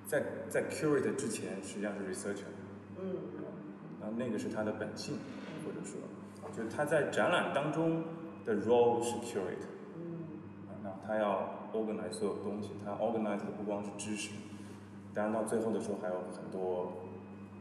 [0.06, 2.52] 在在 curate 之前实际上是 researcher，
[3.00, 3.16] 嗯，
[4.00, 5.18] 然后那个是他的本性
[5.66, 6.00] 或者说。
[6.56, 8.04] 就是他在展览当中
[8.44, 10.26] 的 role 是 curate，嗯，
[10.82, 14.32] 那他要 organize 所有东西，他 organize 的不光是知识，
[15.14, 17.07] 当然到最后的时候还有很多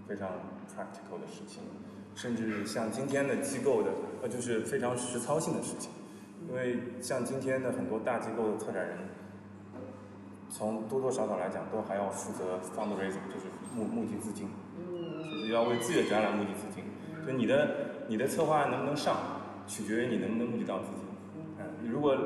[0.08, 0.28] 非常
[0.68, 1.62] practical 的事情，
[2.14, 3.90] 甚至像今天的机构的，
[4.22, 5.90] 呃，就是非常实操性的事情，
[6.48, 8.98] 因为像今天的很多大机构的策展人，
[10.48, 16.84] 从多多少少来讲，都还要负责 fundraising，就是募募集资金，就是要为自己的展览募集资金，
[17.26, 17.86] 就你的。
[18.08, 19.16] 你的策划案能不能上，
[19.66, 21.02] 取决于你能不能募集到资金。
[21.58, 22.16] 嗯，如果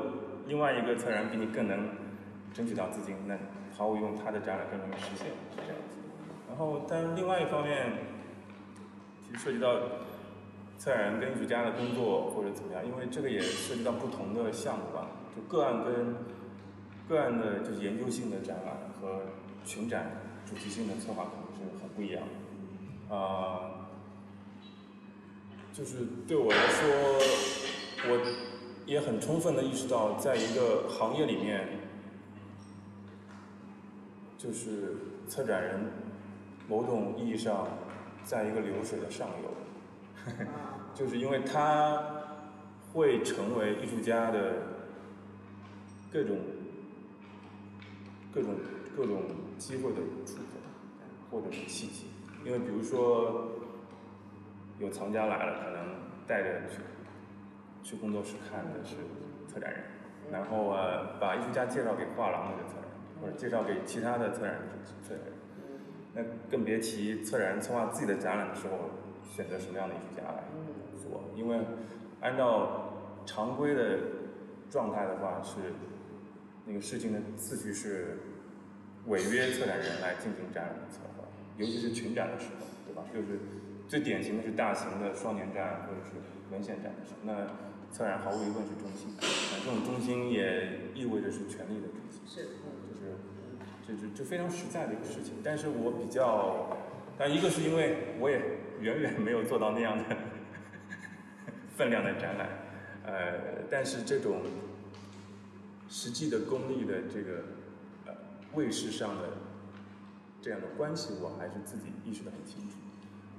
[0.45, 1.89] 另外一个策展人比你更能
[2.53, 3.35] 争取到资金，那
[3.75, 5.97] 毫无疑问，他的展览更容易实现，是这样子。
[6.61, 7.91] 然后，但另外一方面，
[9.25, 9.79] 其实涉及到
[10.77, 15.07] 策展人跟艺术家的工作或者怎么样，因为这个也涉及到不同的项目吧。
[15.35, 16.15] 就个案跟
[17.09, 19.21] 个案的，就是研究性的展览和
[19.65, 22.21] 群展主题性的策划可能是很不一样
[23.09, 23.15] 的。
[23.15, 23.87] 啊。
[25.73, 26.87] 就是对我来说，
[28.03, 28.21] 我
[28.85, 31.67] 也很充分的意识到，在一个行业里面，
[34.37, 34.97] 就是
[35.27, 35.79] 策展人
[36.67, 37.67] 某种意义上
[38.23, 40.33] 在一个流水的上游，
[40.93, 42.01] 就是因为它
[42.93, 44.53] 会成为艺术家的
[46.11, 46.37] 各种
[48.33, 48.55] 各种
[48.95, 49.23] 各种
[49.57, 50.41] 机会的触口，
[51.29, 52.07] 或者是契机。
[52.45, 53.51] 因为比如说
[54.79, 55.95] 有藏家来了，可能
[56.27, 56.81] 带着去
[57.83, 58.95] 去工作室看的是
[59.47, 59.83] 策展人，
[60.31, 64.61] 然后呃把艺术家介绍给画廊那个策展人，或者介绍给其他的策展人
[65.03, 65.33] 策展人。
[66.13, 68.91] 那更别提策展人策划自己的展览的时候，
[69.33, 70.43] 选择什么样的艺术家来
[71.01, 71.59] 做，因为
[72.19, 72.93] 按照
[73.25, 73.99] 常规的
[74.69, 75.73] 状态的话，是
[76.65, 78.17] 那个事情的次序是
[79.07, 81.23] 违约策展人来进行展览的策划，
[81.57, 83.03] 尤其是群展的时候，对吧？
[83.13, 83.39] 就是
[83.87, 86.15] 最典型的是大型的双年展或者是
[86.51, 87.47] 文献展的时候，那
[87.91, 92.21] 策展毫无疑问是中心，那这种中心也意味着是权力的中心。
[92.27, 92.47] 是，
[93.91, 95.35] 这这这非常实在的一个事情。
[95.43, 96.77] 但是我比较，
[97.17, 98.39] 但一个是因为我也
[98.79, 100.03] 远远没有做到那样的
[101.75, 102.49] 分量的展览，
[103.05, 104.41] 呃，但是这种
[105.89, 107.43] 实际的功利的这个
[108.05, 108.13] 呃
[108.53, 109.29] 位势上的
[110.41, 112.77] 这样的关系，我还是自己意识的很清楚。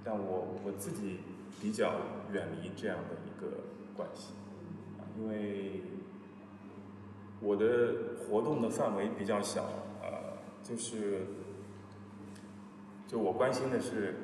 [0.05, 1.21] 但我我自己
[1.61, 1.95] 比较
[2.33, 3.63] 远离这样的一个
[3.97, 4.33] 关系，
[4.99, 5.83] 啊，因为
[7.41, 9.65] 我的活动的范围比较小，
[10.63, 11.27] 就是，
[13.09, 14.15] 就我关心的是，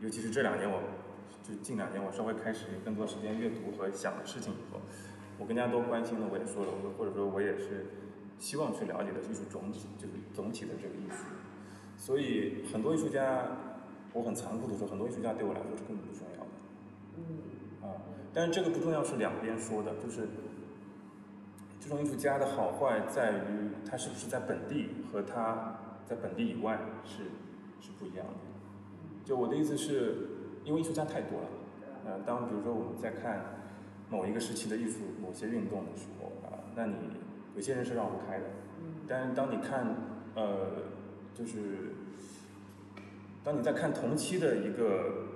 [0.00, 0.80] 尤其是这两年我，
[1.42, 4.80] 就近两年我稍微开始有更多时间阅读和想的事情以后，
[5.38, 7.86] 我更加多关心的我也说了，我或者说我也是
[8.38, 11.24] 希望去了解的艺术总体，就是总体的这个意思，
[11.96, 13.46] 所以很多艺术家，
[14.12, 16.50] 我很残酷的说，很多艺术家对我来说是根本不重要的。
[17.16, 17.98] 嗯，啊，
[18.32, 20.28] 但是这个不重要是两边说的，就是
[21.80, 25.74] 这种艺术家的好坏在于他是不是在本地和他
[26.06, 27.24] 在本地以外是
[27.80, 28.32] 是不一样的。
[29.24, 30.28] 就我的意思是，
[30.64, 31.48] 因为艺术家太多了，
[32.06, 33.44] 呃，当比如说我们在看
[34.10, 36.94] 某一个时期的艺术某些运动的时候啊，那你
[37.54, 38.46] 有些人是绕不开的，
[39.06, 39.86] 但是当你看
[40.34, 40.82] 呃，
[41.34, 41.94] 就是
[43.44, 45.28] 当你在看同期的一个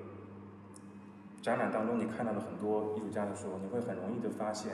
[1.43, 4.73] 展览当中，你看到了很多艺术家的时候，你会很容易的发现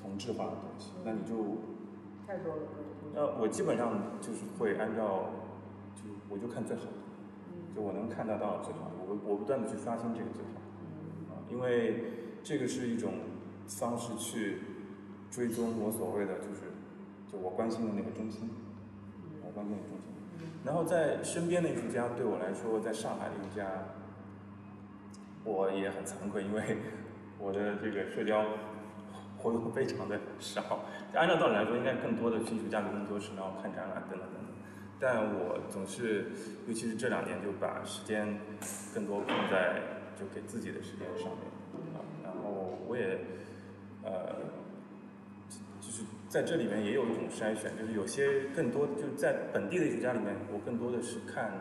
[0.00, 0.92] 同质化的东西。
[1.04, 1.58] 那你就，
[2.26, 2.62] 太多了。
[3.18, 5.30] 那我基本上就是会按照，
[5.96, 10.50] 就我就看最好的，就我能看得到最好的，我我不断的去刷新这个最好
[11.26, 12.04] 的，啊，因为
[12.44, 13.14] 这个是一种
[13.66, 14.58] 方式去
[15.32, 16.70] 追踪我所谓的就是，
[17.26, 18.48] 就我关心的那个中心，
[19.44, 20.14] 我关心的中心。
[20.64, 23.66] 然后在身边的艺术家对我来说，在上海的艺术家，
[25.42, 26.76] 我也很惭愧，因为
[27.40, 28.44] 我的这个社交
[29.38, 30.80] 活动非常的少。
[31.14, 34.44] 按照道理来说，应该更多的去艺术家的工作室，然后看展览等等等等。
[35.00, 36.26] 但我总是，
[36.66, 38.38] 尤其是这两年，就把时间
[38.92, 39.80] 更多放在
[40.18, 41.46] 就给自己的时间上面
[41.94, 42.02] 啊。
[42.24, 43.18] 然后我也
[44.02, 44.34] 呃，
[45.80, 51.52] 就是在这里面也有一种筛选，就是有些更多就在本地的艺术家里面，我更多的是看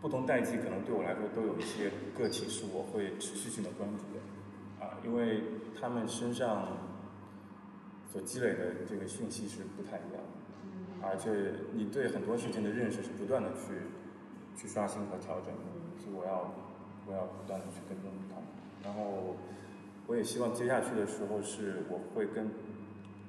[0.00, 4.04] 不同代际，可能对我来说都有一些个体是我会持续性的关注，
[5.04, 5.42] 因为
[5.80, 6.78] 他们身上
[8.10, 10.22] 所积累的这个讯息是不太一样
[11.00, 13.90] 的，而且你对很多事情的认识是不断的去
[14.56, 16.54] 去刷新和调整的，所以我要
[17.06, 18.44] 我要不断的去跟踪他们，
[18.84, 19.36] 然后
[20.06, 22.50] 我也希望接下去的时候是我会跟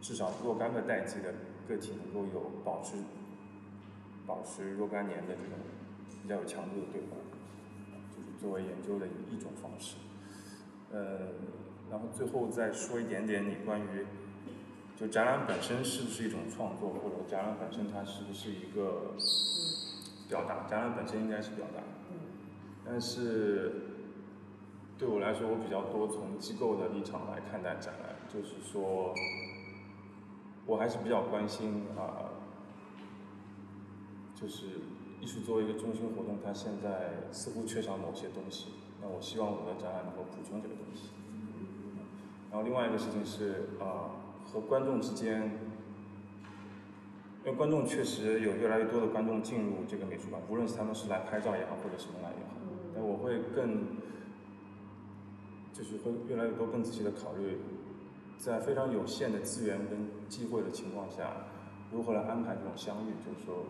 [0.01, 1.33] 至少若干个代际的
[1.67, 2.97] 个体能够有保持
[4.27, 5.57] 保持若干年的这种
[6.21, 7.17] 比较有强度的对话，
[8.15, 9.95] 就是作为研究的一种方式。
[10.91, 11.33] 呃，
[11.93, 14.07] 然后最后再说一点点你关于
[14.97, 19.13] 就展览本身是不是一种创作，或者展览本身它是不是一个
[20.27, 20.65] 表达？
[20.67, 21.83] 展览本身应该是表达，
[22.83, 23.73] 但是
[24.97, 29.13] 对我来说，我比较多从机构的立场来看待展览，就是说，
[30.65, 32.33] 我还是比较关心啊、
[34.33, 34.65] 就是
[35.21, 41.09] 艺术作为一个中心活动，它现在似乎缺少某些东西，那我希望我的展览能够补充这个东西。
[42.53, 44.13] 然后另外一个事情是啊、
[44.45, 45.41] 和观众之间，
[47.43, 52.53] 因为观众确实有越来越多的观众进入这个美术馆，无论是他们是来拍照也好，或者什么来也好，
[52.93, 53.97] 但我会更，
[55.73, 57.57] 就是会越来越多更仔细的考虑，
[58.37, 61.33] 在非常有限的资源跟机会的情况下，
[61.91, 63.65] 如何来安排这种相遇，就是说，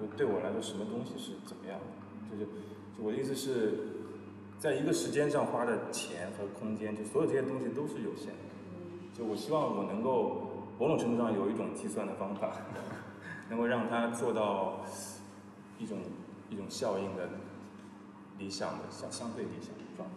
[0.00, 2.46] 就对我来说，什么东西是怎么样的，就是，
[2.96, 3.74] 就我的意思是，
[4.62, 8.38] 在一个时间上花的钱和空间，就所有这些东西都是有限的。
[9.12, 12.52] 就我希望我能够某种程度上有一种计算的方法，
[13.50, 14.84] 能够让它做到
[15.80, 15.98] 一种
[16.48, 17.28] 一种效应的
[18.38, 20.14] 理想的相相对理想的状态。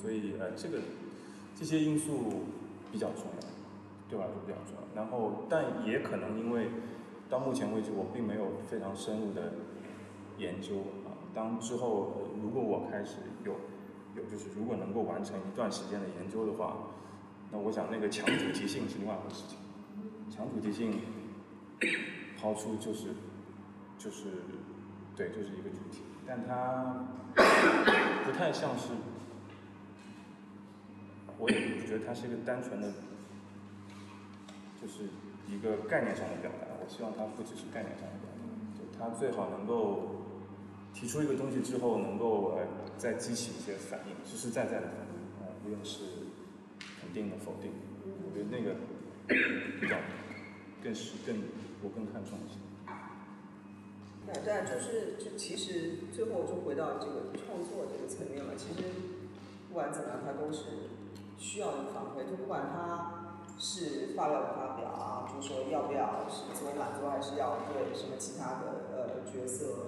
[0.00, 0.78] 所以呃这个
[1.54, 2.44] 这些因素
[2.90, 3.48] 比较重要，
[4.08, 5.02] 对我来说比较重要。
[5.02, 6.68] 然后但也可能因为
[7.28, 9.52] 到目前为止我并没有非常深入的
[10.38, 10.76] 研究，
[11.36, 13.52] 当之后如果我开始有
[14.14, 16.78] 有就是如果能够完成一段时间的研究的话，
[17.52, 19.58] 那我想那个强主题性是另外一回事情。
[20.34, 20.98] 强主题性
[22.40, 23.08] 抛出就是
[23.98, 24.24] 就是
[25.14, 27.06] 对，就是一个主题，但它
[28.24, 28.94] 不太像是，
[31.38, 32.90] 我也不觉得它是一个单纯的，
[34.80, 35.04] 就是
[35.46, 36.66] 一个概念上的表达。
[36.82, 40.15] 我希望它不只是概念上的表达，就它最好能够
[40.98, 46.00] 提出一个东西之后，能够呃再激起一些反应，实实在在的反应，啊、无论是
[46.78, 47.76] 肯定的、否定的，
[48.24, 48.80] 我觉得那个
[49.78, 49.96] 比较
[50.82, 51.36] 更是更
[51.82, 52.56] 我更看重一些。
[54.26, 58.56] 那但就是就其实最后就回到这个创作这个层面了。
[58.56, 58.88] 其实
[59.68, 60.88] 不管怎么样，它都是
[61.36, 62.24] 需要一个反馈。
[62.24, 69.84] 就不管它是发表不发表啊，就是说要不要是自我满足，还是要对什么其他的呃角色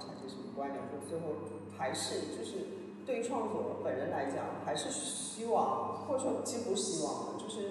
[0.00, 1.36] 产生什么关联，就最后
[1.76, 2.66] 还是就是
[3.06, 7.70] 对于创作本人来讲，还是希望或者说几乎希望的，就是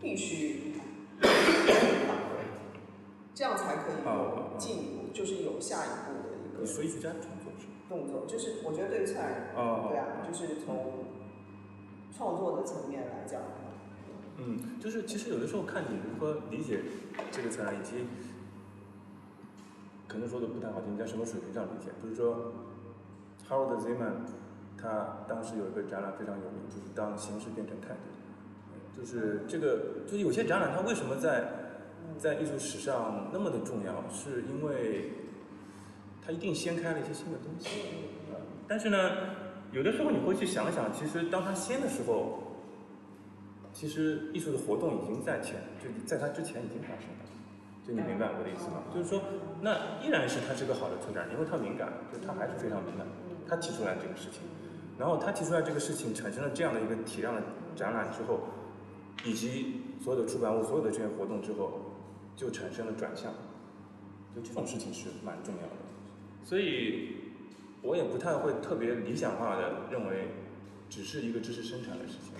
[0.00, 0.74] 必须
[1.20, 2.44] 反馈，
[3.34, 7.66] 这样才可以有进一步，就是有下一步的一个创作是？
[7.88, 8.26] 动作。
[8.26, 11.06] 就是我觉得对于策展人，哦对啊，就是从
[12.16, 13.40] 创作的层面来讲，
[14.36, 16.80] 嗯，就是其实有的时候看你如何理解
[17.32, 18.04] 这个策展，以及
[20.08, 21.90] 可能说的不太好听，在什么水平上理解？
[22.02, 22.52] 比如说
[23.48, 24.26] Howard Zeman，
[24.76, 28.00] 他当时有一个展览非常有名，就是当形式变成态度。
[28.98, 31.44] 就是这个，就是有些展览它为什么在
[32.16, 35.12] 在艺术史上那么的重要，是因为
[36.20, 37.68] 它一定掀开了一些新的东西。
[38.66, 38.96] 但是呢，
[39.70, 42.42] 有的时候你会去想想，其实当它掀的时候，
[43.72, 47.27] 其实艺术的活动已经在前，就在它之前已经发生了。
[47.88, 48.84] 就你明白我的意思吗？
[48.92, 49.18] 就是说，
[49.62, 53.06] 那依然是他是个好的策展，因为他敏感，就他还是非常敏感。
[53.48, 54.42] 他提出来这个事情，
[54.98, 57.40] 然后他提出来这个事情，产生了这样的一个体量的
[57.74, 58.40] 展览之后，
[59.24, 61.80] 以及所有的出版物、所有的这些活动之后，
[62.36, 63.32] 就产生了转向。
[64.36, 65.76] 就这种事情是蛮重要的，
[66.44, 67.16] 所以
[67.80, 70.28] 我也不太会特别理想化的认为，
[70.90, 72.34] 只是一个知识生产的事情。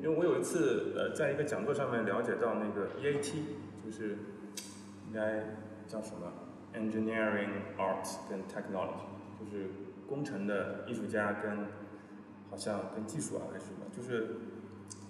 [0.00, 3.32] 因为我有一次呃，在一个讲座上面了解到那个 EAT，
[3.84, 4.16] 就是
[5.08, 5.42] 应该
[5.86, 6.30] 叫什么
[6.74, 9.08] ？Engineering Arts 跟 Technology，
[9.40, 9.70] 就是
[10.06, 11.66] 工程的艺术家跟
[12.50, 14.36] 好像跟技术啊还是什么，就是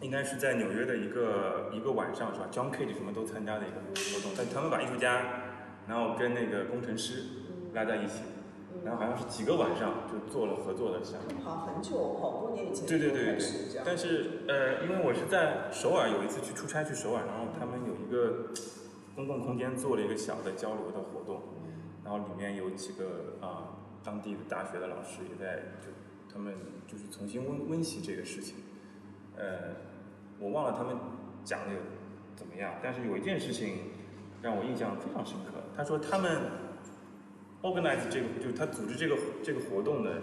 [0.00, 5.20] 应该是在纽约的一个一个晚上是吧？John Cage 什么都参加的一个活动，但他们把艺术家
[5.88, 7.24] 然后跟那个工程师
[7.74, 8.22] 拉在一起，
[8.84, 11.42] 然后好像是几个晚上就做了合作的项目。
[11.42, 13.38] 好很久好多年以前对对对
[13.84, 18.50] 但是呃，因为我是在首尔有一次去出差去首尔，然后他们有一个
[19.18, 21.42] 公共空间做了一个小的交流的活动，
[22.04, 25.88] 然后里面有几个啊、当地的大学的老师也在就
[26.32, 26.54] 他们
[26.86, 28.54] 就是重新温温习这个事情，
[29.36, 29.74] 呃，
[30.38, 30.96] 我忘了他们
[31.42, 31.80] 讲的有
[32.36, 33.90] 怎么样，但是有一件事情
[34.40, 36.40] 让我印象非常深刻，他说他们
[37.62, 40.22] organize 这个就是他组织这个这个活动的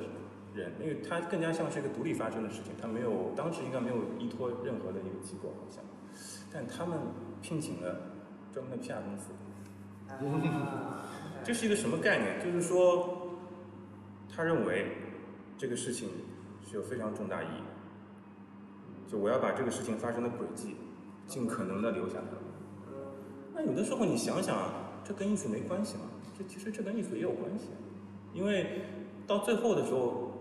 [0.53, 5.83] 人，因为他更加像是一个独立发生的事情，他没有当时应该没有依托任何的一个机构好像，
[6.53, 6.97] 但他们
[7.41, 8.14] 聘请了
[8.55, 9.33] 专门的 PR 公司，
[10.07, 11.03] 啊
[11.43, 12.41] 这是一个什么概念？
[12.41, 13.35] 就是说，
[14.33, 14.95] 他认为
[15.57, 16.07] 这个事情
[16.65, 20.77] 是有非常重大意义的，就我要把这个事情发生的轨迹
[21.27, 22.23] 尽可能的留下来。
[23.53, 24.57] 那有的时候你想想，
[25.03, 26.03] 这跟艺术没关系嘛？
[26.37, 27.67] 这其实这跟艺术也有关系，
[28.33, 28.83] 因为
[29.27, 30.31] 到最后的时候，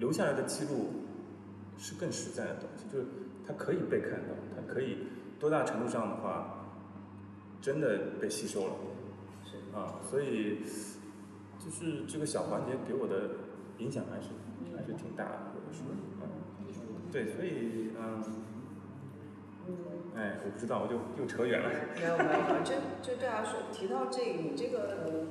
[0.00, 0.90] 留下来的记录
[1.78, 3.06] 是更实在的东西，就是
[3.46, 4.98] 它可以被看到，它可以
[5.38, 6.61] 多大程度上的话，
[7.62, 8.72] 真的被吸收了。
[9.74, 10.58] 啊，所以
[11.58, 13.30] 就是这个小环节给我的
[13.78, 14.28] 影响还是
[14.76, 18.22] 还是挺大的，有的时候，嗯，对，所以嗯，
[20.14, 21.70] 哎，我不知道，我就又扯远了。
[21.96, 25.24] 没 有没有，反正就对他说提到这个，你这个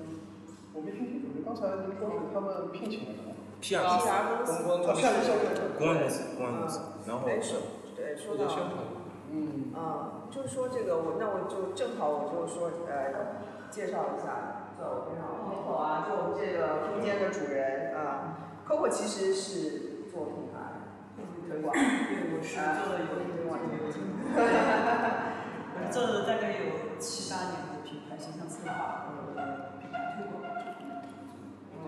[0.73, 3.29] 我没听清楚，就刚才您说是他们聘请了什么
[3.61, 4.01] ？PR 啊
[4.37, 5.61] 公司 PR 公司公关啊，下一消费者。
[5.77, 7.37] 公关公司，公关公司，然后对
[8.17, 9.00] 说到宣传。
[9.31, 18.35] 嗯，啊，就是说这个我那我就正好我就说呃介绍一下，在我介绍 Coco 啊，就我们这个空间的主人啊
[18.67, 20.57] ，Coco 其实是做品牌
[21.47, 21.81] 推广，对，
[22.35, 23.57] 我是做了有一推广
[25.73, 29.31] 我做了大概有七八年的品牌形象策划和
[29.79, 30.43] 品牌推广。
[31.71, 31.79] 对，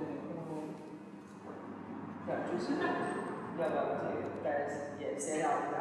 [2.25, 4.45] 对，就是要不要这个再
[4.99, 5.75] 也先聊一下？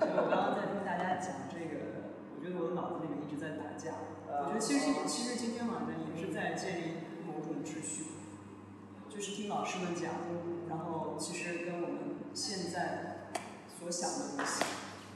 [0.00, 3.96] 我刚刚在听大家讲这个，我觉得我的脑子里面一直在打架。
[4.28, 6.82] 我觉得其实其实今天晚上也是在建立
[7.24, 8.04] 某种秩序，
[9.08, 10.12] 就是听老师们讲，
[10.68, 13.32] 然后其实跟我们现在
[13.66, 14.64] 所想的东西，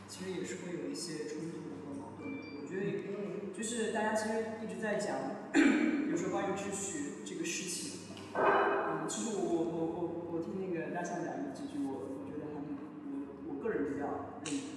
[0.08, 2.38] 其实也是会有一些冲突和矛盾的。
[2.62, 3.04] 我觉得
[3.52, 5.16] 就是大家其实一直在讲，
[5.52, 10.00] 比如说关于秩序这个事情，嗯，其实我我我我
[10.32, 14.69] 我听那个大象讲了几句，我我觉得还我我个人比较认同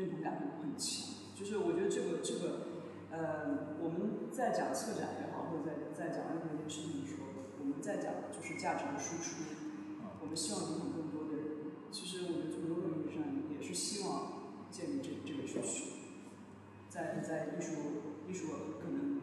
[0.00, 1.12] 认同感很很强。
[1.36, 2.64] 就是我觉得这个这个，
[3.12, 7.28] 呃，我们在讲策展也好，或者在在讲任何一件事情的时候，
[7.60, 9.44] 我们在讲就是价值的输出，
[10.20, 11.44] 我们希望影响更多的人。
[11.92, 16.12] 其实我觉得从某种意义上也是希望建立这这个秩序，
[16.88, 19.20] 在在艺术艺术可能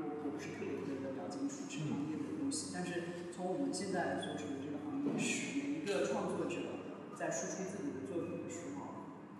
[0.00, 6.56] 我我不是特别特别的了解艺术这个行业的东西，但是从我们现在所处的这个行业是每一个创作者
[7.16, 7.93] 在输出自己。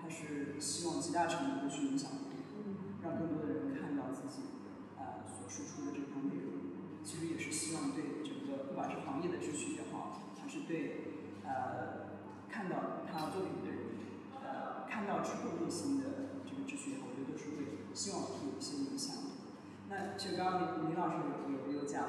[0.04, 4.44] 他是希望极大程度的去影响别人，让更多的人看到自己
[5.00, 6.76] 呃所输出的这套内容。
[7.02, 11.08] 其实也是希望对整个不管是行业的秩序也好，还是对
[11.42, 13.80] 呃看到他作品的人，
[14.44, 19.16] 呃看到之后内心的这个秩序也好，我觉得都是会希望有一些影响。
[19.88, 21.16] 那其实刚刚林林老师
[21.48, 22.04] 有有有讲，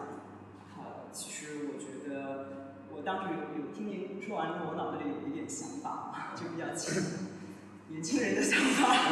[0.75, 7.34] 好，其实我觉得我当时有有听您说完之后，我脑子里有一点想法， 就比较清。
[7.95, 9.07] 年轻人的想法，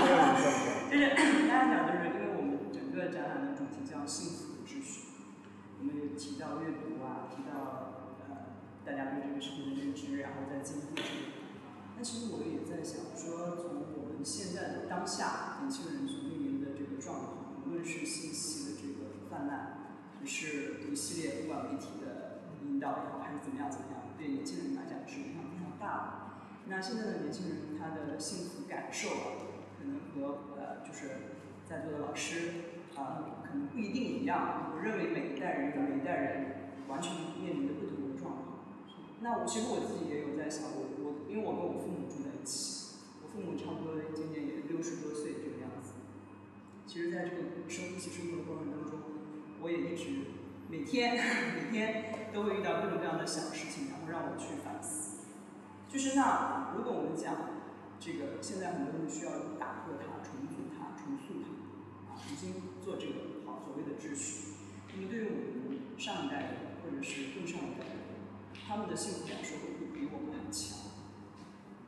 [0.91, 1.15] 就是
[1.47, 5.07] 大家讲，就是因为我们整个展览的主题叫幸福的秩序，
[5.79, 11.07] 我们有提到阅读啊，提到呃大家对这个世界的认知，然后再进步这个。
[11.95, 26.32] 那其实我也在想说，从我们现在的当下年轻人所面临的这个状况，无论是信息的这个泛滥，还是一系列不管媒体的引导也好，还是怎么样怎么样，对年轻人来讲是影响非常大的。
[26.65, 29.25] 那现在的年轻人，他的幸福感受啊，
[29.77, 31.09] 可能和呃，就是
[31.67, 32.51] 在座的老师
[32.95, 34.71] 啊，可能不一定一样。
[34.73, 38.59] 我认为每一代人每一代人完全面临的不同的状况。
[39.21, 45.99] 那我其实我自己也有在想，我我因为我跟我父母住在一起，我父母差不多今年也六十多岁这个样子。
[46.87, 48.99] 其实，在这个生一起生活的过程当中，
[49.61, 50.31] 我也一直
[50.69, 51.19] 每天
[51.59, 54.62] 每天都会遇到各种各样的小事情，然后让我去。
[55.93, 57.61] 就是那，如果我们讲
[57.99, 64.57] 这个，现在很多人需要打破它、重组它、重塑它，啊，重新做这个好所谓的秩序。
[64.95, 68.25] 那么对于我们上一代人，或者是更上一代人，
[68.65, 70.89] 他们的幸福感受会不会比我们很强？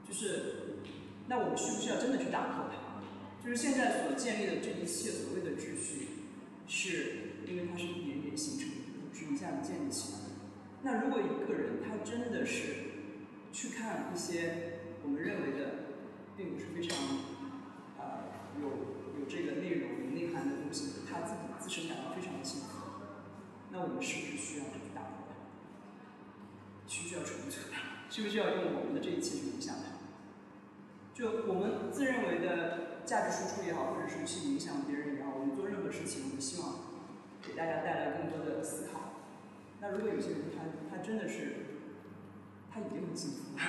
[0.07, 0.85] 就是，
[1.25, 3.01] 那我们需不需要真的去打破它？
[3.43, 6.29] 就是现在所建立的这一切所谓的秩序，
[6.67, 10.25] 是因为它是一点点形成的，不是一下子建立起来的。
[10.83, 12.84] 那如果一个人他真的是，
[13.55, 15.95] 去看一些我们认为的
[16.35, 16.97] 并不是非常
[17.97, 18.27] 呃
[18.59, 18.67] 有
[19.17, 22.67] 有这个内容、有内涵的东西，他自己自身感到非常的幸福。
[23.71, 25.35] 那我们是不是需要去打破它？
[26.85, 28.11] 需不需要重组它？
[28.11, 30.03] 需不需要用我们的这一切去影响它？
[31.13, 36.75] 就我们自认为的价值输出也好，或者是去影响别人也好，我们做任何事情，我们希望
[37.41, 39.23] 给大家带来更多的思考。
[39.79, 41.64] 那如果有些人他他真的是。
[42.75, 43.63] 他已经很幸福了，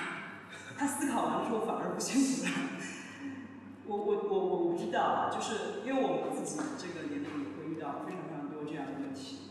[0.75, 2.51] 他思考完之后反而不幸福了。
[3.87, 9.47] 我我我我不知道啊，就是因为我们自己这个年龄也会遇到非常非常多这样的问题。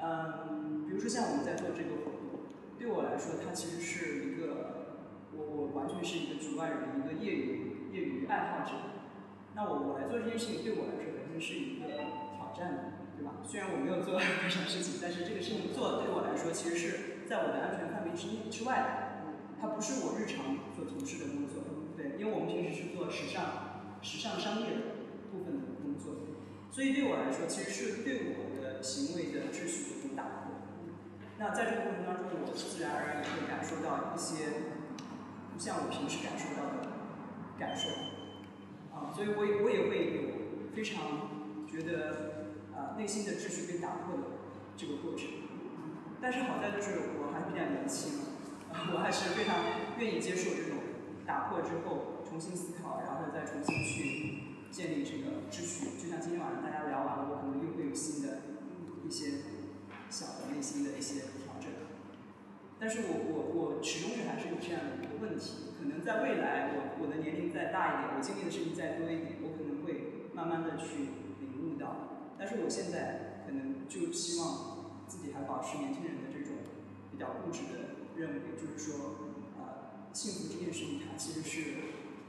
[0.00, 2.48] 嗯，比如说像我们在做这个活动，
[2.80, 4.96] 对我来说，它其实是一个
[5.36, 8.72] 我我完全是一个局外人，一个业余业余爱好者。
[9.52, 11.92] 那我我来做这件事情，对我来说肯定是一个
[12.40, 13.44] 挑战，对吧？
[13.44, 16.88] 虽然我没有做多少事情，但是这个事情做对我来说，其实是。
[17.28, 21.62] 在我的安全范围之内之外的，它不是我日常所从事的工作，
[21.96, 26.26] 对，因为我们平时是做时尚、时尚商业的部分的工作，
[26.72, 30.58] 所以对我来说，其实是对我的行为的秩序的一种打破。
[31.38, 34.66] 那在这个过程当中，我自然而然也会感受到一些
[35.54, 36.90] 不像我平时感受到的
[37.56, 37.88] 感受，
[38.90, 40.22] 啊，所以我也我也会有
[40.74, 44.24] 非常觉得啊内心的秩序被打破的
[44.76, 45.46] 这个过程。
[46.20, 48.26] 但是好在就是我还比较年轻，
[48.92, 49.54] 我还是非常
[49.98, 50.78] 愿意接受这种
[51.24, 55.94] 打破之后重新思考，然后再重新去建立这个秩序。
[55.94, 58.42] 就像今天晚上大家聊完了，我可能又会有新的
[59.06, 59.46] 一些
[60.10, 61.70] 小的内心的一些调整。
[62.80, 72.34] 但是我我我始终是还是有这样的一个问题，可能在未来我我的年龄再大一点，我经历的事情再多一点，我可能会慢慢的去领悟到。
[72.36, 74.77] 但是我现在可能就希望。
[75.34, 76.56] 还保持年轻人的这种
[77.10, 79.16] 比较固执的认为，就是说，
[79.58, 81.74] 呃，幸福这件事情它其实是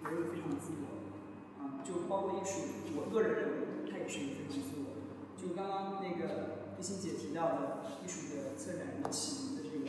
[0.04, 5.00] 我认为非常的自我，啊、就包括艺术，我个人认为它也是一个非常自我。
[5.40, 9.86] 就刚刚那个飞欣姐提到的艺术的策展人的启蒙的这个，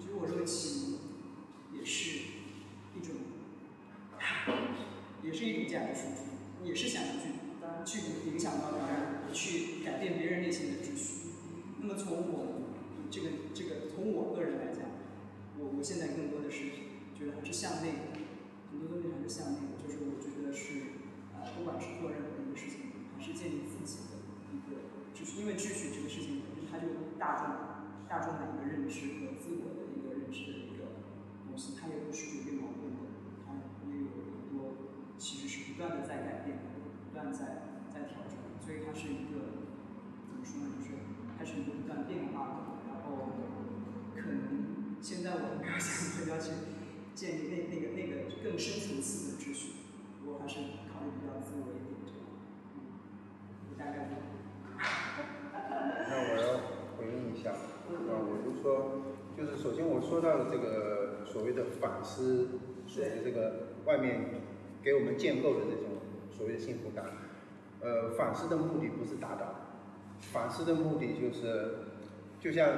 [0.00, 2.18] 其实我认为启蒙也是
[2.96, 3.14] 一种，
[5.22, 11.23] 也是一种价值输出，也是想要去去影响到别人，去改变别人内心的秩序。
[11.84, 12.64] 那么从我
[13.12, 14.88] 这个这个从我个人来讲，
[15.60, 18.16] 我我现在更多的是觉得还是向内，
[18.72, 20.96] 很多东西还是向内，就是我觉得是
[21.36, 26.88] 呃，不管是做任何一个事情，还是建立自己的一个就是，因为秩序这个事情本身它就
[27.20, 27.52] 大众
[28.08, 31.04] 大众的一个认知和自我的一个认知的一个
[31.44, 33.12] 东西，它也不是绝对矛盾的，
[33.44, 33.60] 它
[33.92, 34.88] 也有很多
[35.20, 39.68] 其实是不断的在改变，不断在在调整，所以它是一个
[40.24, 40.96] 怎么说呢，就是
[41.38, 42.56] 它是一个不断变化的，
[42.88, 43.34] 然后
[44.14, 46.52] 可能现在我没有想过要去
[47.14, 49.72] 建立那那个那个更深层次的秩序，
[50.26, 50.60] 我还是
[50.90, 52.26] 考虑比较自我一点这样，
[52.74, 54.10] 嗯，大概是。
[56.06, 56.44] 那我要
[56.96, 57.56] 回应一下，啊，
[57.88, 59.02] 我就说，
[59.36, 64.40] 就是首先我说到的这个所谓的反思，所谓这个外面
[64.82, 67.04] 给我们建构的这种所谓的幸福感，
[67.80, 69.63] 呃，反思的目的不是达到，
[70.20, 71.74] 反思的目的就是，
[72.40, 72.68] 就像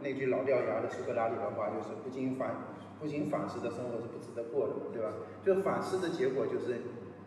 [0.00, 2.54] 那句老掉牙的苏格拉底的话，就是不经反
[3.00, 5.12] 不经反思的生活是不值得过的，对吧？
[5.44, 6.80] 就反思的结果就是，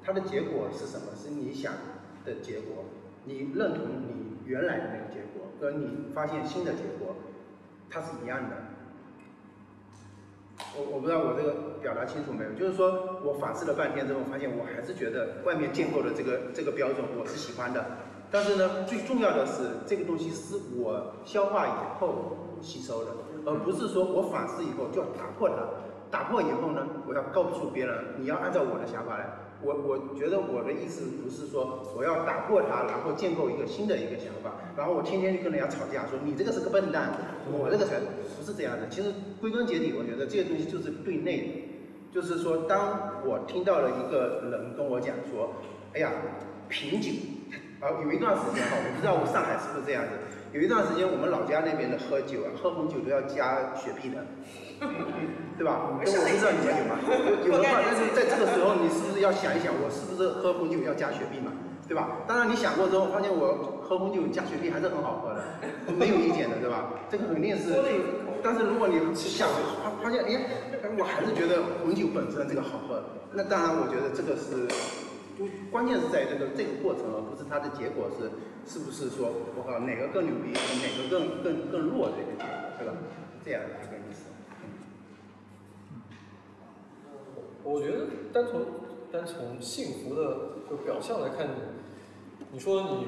[0.04, 1.16] 它的结果是什么？
[1.16, 1.74] 是你想
[2.26, 2.86] 的结果，
[3.26, 7.16] 你认同你原来的那个结果，和你发现新的结果，
[7.90, 8.58] 它是一样的。
[10.78, 17.84] 我我不知道我这个表达清楚没有，就是说我反思了半天之后，发现我还是觉得外面建构的这个这个标准我是喜欢的，
[18.32, 23.12] 但是呢，最重要的是这个东西是我消化以后吸收的，
[23.46, 25.56] 而不是说我反思以后就要打破它，
[26.10, 29.30] 打破以后呢，我要告诉别人你要按照我的想法来。
[29.64, 37.12] 我我觉得我的意思不是说我要打破它，然后建构一个新的一个想法，然后我天天就跟人家吵架，说你这个是个笨蛋，
[37.52, 38.90] 我这个才不是这样的。
[38.90, 41.38] 其实归根结底，我觉得这些东西就是对内
[42.12, 45.54] 的，就是说，当我听到了一个人跟我讲说，
[45.94, 46.12] 哎呀，
[46.68, 47.14] 瓶颈，
[47.82, 50.14] 啊，有一段时间哈，我不知道我上海是不是这样子，
[50.54, 54.22] 有一段时间我们老家那边的喝酒啊，喝红酒都要加雪碧的。
[55.58, 55.90] 对吧？
[56.02, 56.98] 跟我不知道你们有吗？
[57.46, 61.52] 有的话，但是在这个时候，你是不是要想一想，我是不是喝红酒要加雪碧嘛？
[61.88, 62.22] 对吧？
[62.26, 65.42] 当然你想过之后，发现我喝红酒加雪碧还是很好喝的，
[65.94, 66.90] 没有意见的，对吧？
[67.10, 67.78] 这个肯定是。
[68.42, 69.50] 但是如果你想
[69.84, 70.46] 发发现，哎，
[70.98, 73.04] 我还是觉得红酒本身这个好喝，
[73.34, 74.66] 那当然我觉得这个是，
[75.38, 78.32] 就关键是在这个这个过程，而不是它的结果是
[78.66, 82.94] 是不是说我靠哪个更牛逼，哪个更更更弱这个结果，对吧？
[83.44, 84.30] 这样一个意思。
[87.64, 88.66] 我觉得单从
[89.12, 91.48] 单从幸福的就表象来看，
[92.52, 93.06] 你说你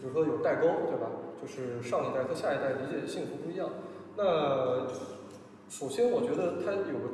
[0.00, 1.10] 比如说有代沟，对吧？
[1.40, 3.68] 就是上一代和下一代理解幸福不一样。
[4.16, 4.86] 那
[5.68, 7.10] 首先我觉得它有个，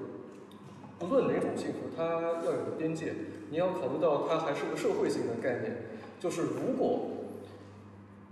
[1.03, 3.13] 不论哪种幸福，它要有个边界。
[3.51, 5.77] 你要考虑到它还是个社会性的概念，
[6.21, 7.09] 就是如果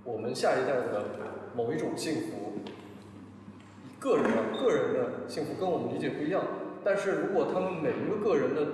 [0.05, 1.07] 我们下一代的
[1.55, 2.53] 某一种幸福，
[3.99, 6.45] 个人的个人的幸福跟我们理解不一样。
[6.85, 8.66] 但是如果他们每一个个人的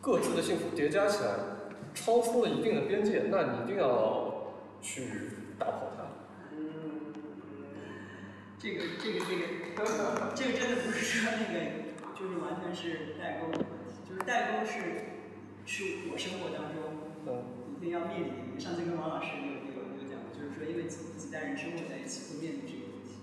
[0.00, 1.30] 各自的幸福叠加起来，
[1.92, 5.08] 超出了一定的边界，那你一定要去
[5.58, 6.04] 打破它。
[8.58, 9.42] 这个这个这个
[10.34, 11.54] 这个真的不是说那个，
[12.26, 15.14] 就是完全是代沟的问题，就是代沟是
[15.62, 17.06] 是我生活当中
[17.78, 18.58] 一定要面临的。
[18.58, 23.22] 上次跟王老师有有有讲，就是说因为几几代人生活在一起会面临这个问题。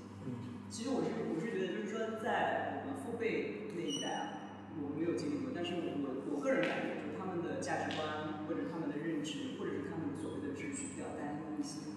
[0.72, 11.92] 其实我是我是觉得就是说在我们父辈那一代啊，我没有经历过，但是我我我个人感觉就是他们的价值观或者他们的认知，或者是他们所谓的秩序比较单一一些。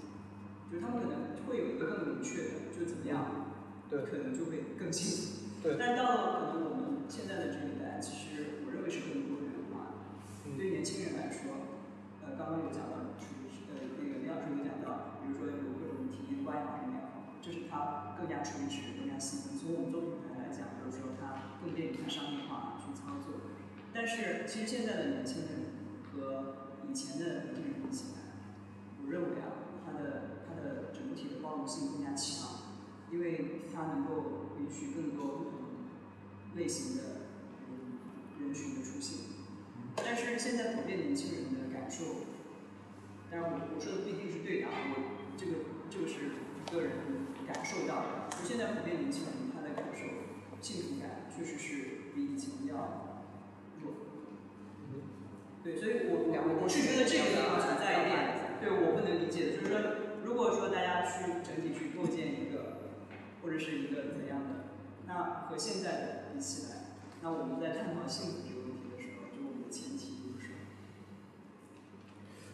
[0.66, 3.54] 就是他们可能会有一个更明确的，就怎么样，
[3.86, 5.45] 对，可能就会更幸福。
[5.67, 5.75] 对。
[5.75, 10.07] 但到了可能我们现在的这一代，其实我认为是更多元化的。
[10.47, 11.75] 嗯、对年轻人来说，
[12.23, 19.59] 呃，刚刚有讲到，是呃那个李老师有讲到，比如说有各种体验观也好，什么也好，这是它更加垂直、更加细分。
[19.59, 23.51] 从我们做品牌来讲，或者说它更便于它商业化去操作。
[23.91, 25.75] 但是其实现在的年轻人
[26.07, 28.39] 和以前的年轻人比起来，
[29.03, 32.71] 我认为啊，它的的整体的包容性更加强，
[33.11, 35.55] 因为它能够允许更多不同
[36.57, 37.02] 类型的
[37.68, 38.00] 嗯
[38.40, 39.18] 人群的出现。
[39.96, 42.26] 但是现在普遍年轻人的感受，
[43.30, 44.94] 当然我我说的不一定是对的，我
[45.36, 45.52] 这个
[45.88, 46.32] 这个是
[46.72, 46.92] 个人
[47.46, 48.28] 感受到的。
[48.36, 50.04] 就现在普遍年轻人他的感受，
[50.61, 53.20] 幸福感确实是比以前要
[53.82, 53.92] 弱。
[55.64, 59.80] 对，所以我我我是觉得这个地方存在一点，对我不能理解的，就是说，
[60.22, 62.94] 如果说大家去整体去构建一个，
[63.42, 64.70] 或者是一个怎样的，
[65.07, 66.07] 那和现在的
[66.37, 70.53] 比起来，那我们在探讨幸福这个问题的时候，就我们的前提就是？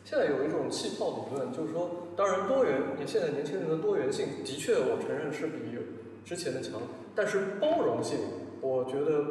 [0.04, 5.58] 现在有一种气泡理论，就是说，当然多元，你现在年轻人的多元性的确，我承认是比
[6.24, 6.80] 之前的强，
[7.16, 8.18] 但是包容性，
[8.60, 9.24] 我觉得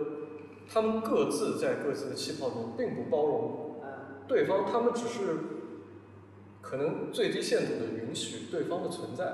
[0.67, 3.79] 他们各自在各自的气泡中并不包容
[4.27, 5.37] 对方，他们只是
[6.59, 9.33] 可能最低限度的允许对方的存在，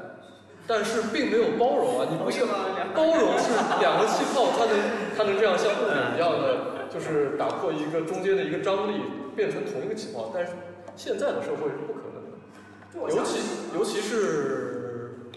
[0.68, 2.08] 但是并没有包容啊！
[2.12, 2.46] 你不是
[2.94, 9.02] 包容是两个气泡，它能它能这样像物理一样的，就是打破一个中间的一个张力，
[9.36, 10.52] 变成同一个气泡，但是
[10.96, 13.40] 现在的社会是不可能的，尤其
[13.74, 15.32] 尤其是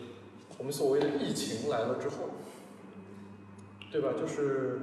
[0.59, 2.28] 我们所谓的疫情来了之后，
[3.91, 4.11] 对吧？
[4.20, 4.78] 就是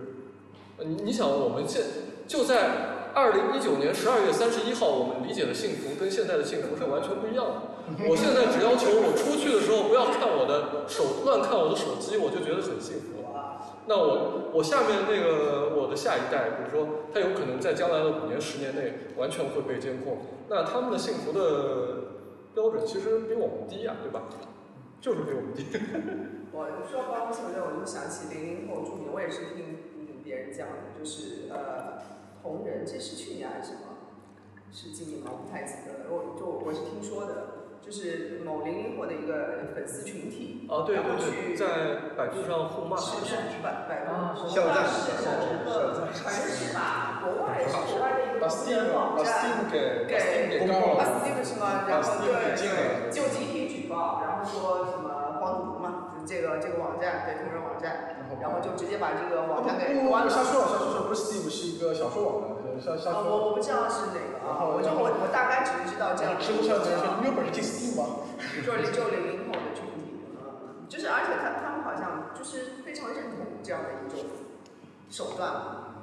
[0.78, 1.84] 呃你你想，我们现
[2.28, 2.96] 就在。
[3.18, 7.54] 二零一九年十二月三十一号，我们理解的幸福跟现在的幸福是完全不一样的。
[8.08, 13.27] 我现在只要求我出去的时候不要看我的手，乱看我的手机，我就觉得很幸福了。
[13.88, 20.18] 那我我下面那个我的下一代，比如说他有可能在将来的五年、十年内完全会被监控，
[20.50, 22.22] 那他们的幸福的
[22.54, 24.24] 标准其实比我们低呀、对吧？
[25.00, 25.66] 就是比我们低。
[26.52, 32.02] 我说包容性这，我就想起零零后著名，我也是听嗯别人讲的，就是呃
[32.42, 33.96] 同人，这是去年还是什么？
[34.70, 35.32] 是今年吗？
[35.32, 36.10] 我不太记得了。
[36.10, 42.98] 我就我是听说的，就是某零零后的一个粉丝群体，哦，对然后对对，去在百度上互骂。
[42.98, 48.44] 是是百百啊度校战是某个城市吧，国外是国外的一个
[48.94, 51.88] 网站给把给 Steam 给告啊了，Steam 是吗？
[51.88, 53.10] 然后对。
[53.10, 60.30] 就集体举报，然后说什么黄赌毒嘛，就是这个这个网站，对同人网站，然后就直接把这个网站给不不关了。
[60.30, 63.12] 瞎说瞎说，不是 Steam，是一个小说网站，啊，说。
[63.26, 68.28] 我我不知道是哪个啊，我就我我大概只是知道这样的知乎上人说你有本事进 Steam 吗？
[68.62, 74.26] 就是就零零后的群体，嗯，就是而且他他们好像就是非常认同这样的一种
[75.10, 75.98] 手段，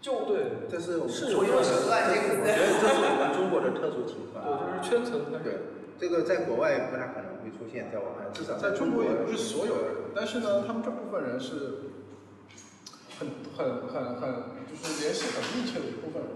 [0.00, 4.40] 就对这是我们是我用手段这个我觉得这是我们中国的 特殊情况。
[4.42, 5.26] 对，就是圈层。
[5.42, 5.58] 对，
[5.98, 11.87] 这个在国外不太可能会出现，在我们，至少在中国也不是所有人，但是呢，他们这部分人是
[13.18, 14.34] 很很很很
[14.70, 16.30] 就是联系很密切的一部分人。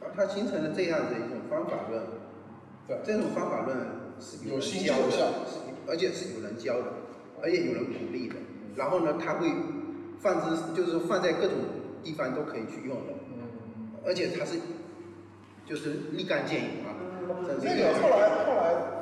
[0.00, 2.02] 而它形成了这样的一种方法论，
[2.86, 3.76] 对这种方法论
[4.20, 5.44] 是有有人教的，
[5.88, 6.84] 而且是有人教的，
[7.42, 8.36] 而且有人鼓励的。
[8.76, 9.50] 然后呢，它会
[10.20, 11.56] 放之，就是放在各种
[12.04, 14.58] 地方都可以去用的，嗯，而且它是
[15.66, 16.94] 就是立竿见影啊。
[17.44, 18.97] 甚至那个后来后来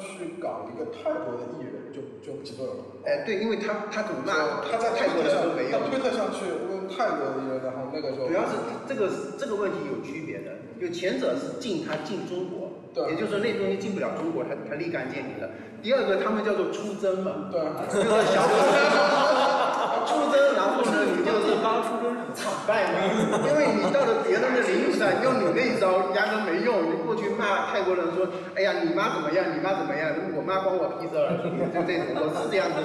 [0.00, 2.82] 去搞一个泰国的艺人，就就不起作用了。
[3.04, 5.86] 哎，对，因为他他怎么骂，他在泰国人都没有他。
[5.86, 8.56] 推特上去问泰国的艺人，然后那个时候主要是
[8.88, 15.50] 这个这个问题有区别的，就前者是禁他进中国，对也就是说那东西进不了中国，他他立竿见影的。
[15.82, 18.42] 第二个他们叫做出征嘛，对，就 是小
[20.04, 22.98] 出征，然后呢你就是发出征惨败嘛，
[23.46, 31.38] 因为你到了别人的领域上用你那一招压根没用，你过去骂泰国人说，哎呀你妈怎么样，你妈怎么样，我妈关我屁事儿，
[31.70, 32.76] 就这种，我是这样子，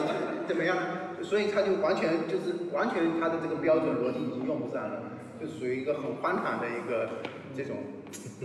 [0.48, 0.78] 怎么样？
[1.24, 5.02] 所以他就完全就是完全他的这个标准逻辑已经用不上了，
[5.42, 7.10] 就属于一个很荒唐的一个
[7.58, 7.78] 这种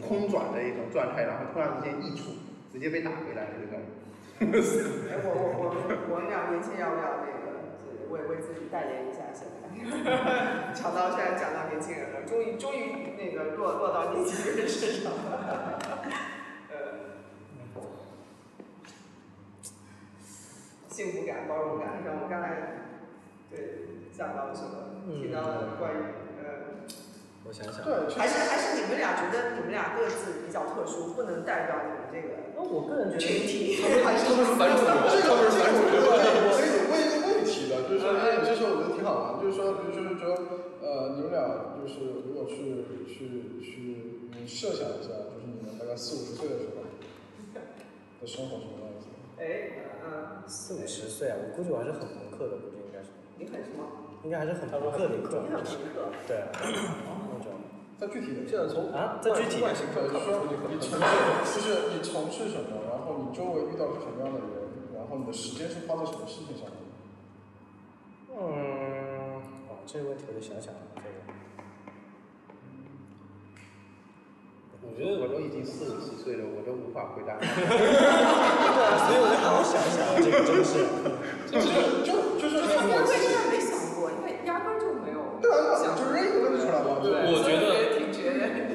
[0.00, 2.32] 空转的一种状态，然后突然之间溢出，
[2.72, 3.76] 直接被打回来的这种。
[4.40, 5.64] 哎，我我我
[6.08, 9.28] 我们俩年轻要不要那个，是为为自己代言一下？
[9.36, 9.59] 现在
[10.74, 16.02] 讲到现在讲到年轻人了，终于终于那个落落到年轻人身上了。
[16.70, 16.76] 呃，
[20.88, 22.46] 幸福感、包容感，像我们刚才
[23.50, 23.58] 对
[24.16, 25.96] 讲到什么，提到了关于
[26.42, 26.44] 呃。
[27.42, 33.82] 我想想，对，还是还是你们俩觉得你们俩各自比较特殊，不能代表你们这个那我个人觉得，群体。
[34.04, 36.04] 还是都是反主流， 这个是反主流。
[36.04, 38.04] 我可以问一个问题的，就是
[39.10, 40.38] 好玩，就是说，就是说，
[40.80, 46.86] 呃，你们俩就是如果去去去，你设想一下，就是你们大概四五十岁的时候
[48.20, 49.08] 的生活什么样子？
[49.38, 53.82] 哎，嗯，四五十岁啊，我估计我还是很朋克的，估计应该是，你很什么？
[54.22, 56.12] 应该还是很朋克的一种，很朋克。
[56.28, 57.50] 对， 那种
[57.98, 61.00] 再具体的，现在从啊再具体外形上看就是说你从
[61.44, 66.76] 事，就是你从事什么，然后你周围遇到是什么样的人，然后你的时间是花在什么事情上面？
[68.32, 68.38] 嗯，哦，
[69.92, 71.10] 这个问题我就想想了，这个。
[74.86, 77.34] 我觉得我都已经四十四岁了，我都无法回答。
[77.42, 80.86] 对啊，所以我就好好想一想，这个真的是，
[81.50, 81.58] 就
[82.06, 82.62] 就就是。
[82.70, 85.18] 他压根真的没想过，因为压根就没有。
[85.42, 87.02] 对啊，就是一个问题出来嘛？
[87.02, 87.98] 对，我觉得。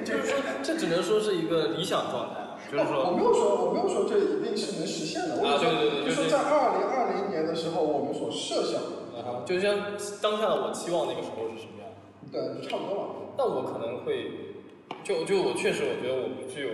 [0.03, 2.59] 就是说，这只能说是一个理想状态。
[2.69, 5.39] 就是说，我没有说，我没有说这一定是能实现的。
[5.47, 8.83] 啊，对对对，就是说在二零二零年的时候，我们所设想。
[9.25, 9.75] 啊，就像
[10.21, 11.89] 当下的我期望那个时候是什么样。
[12.31, 13.03] 对，差不多吧。
[13.37, 14.31] 那我可能会，
[15.03, 16.69] 就就我确实我觉得我不具有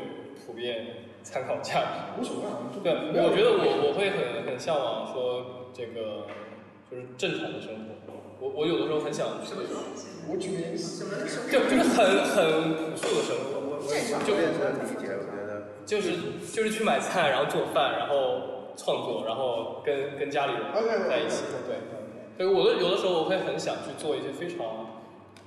[0.46, 2.20] 普遍参考价值。
[2.20, 2.92] 无所谓啊，对，
[3.24, 6.28] 我觉得我我会很很向往说这个
[6.92, 7.96] 就是正常的生活。
[8.40, 9.54] 我我有的时候很想去，
[10.28, 13.60] 我举个例子，什么什么就就是很很朴素的生活。
[13.80, 13.80] 我
[14.26, 14.52] 觉得。
[15.84, 16.14] 就是
[16.54, 20.62] 就是去买菜，然后做饭，然后创作，然后跟跟家里人
[21.10, 21.44] 在一起。
[21.68, 21.76] 对，
[22.42, 24.58] 所以我的有的时候我会很想去做一些非常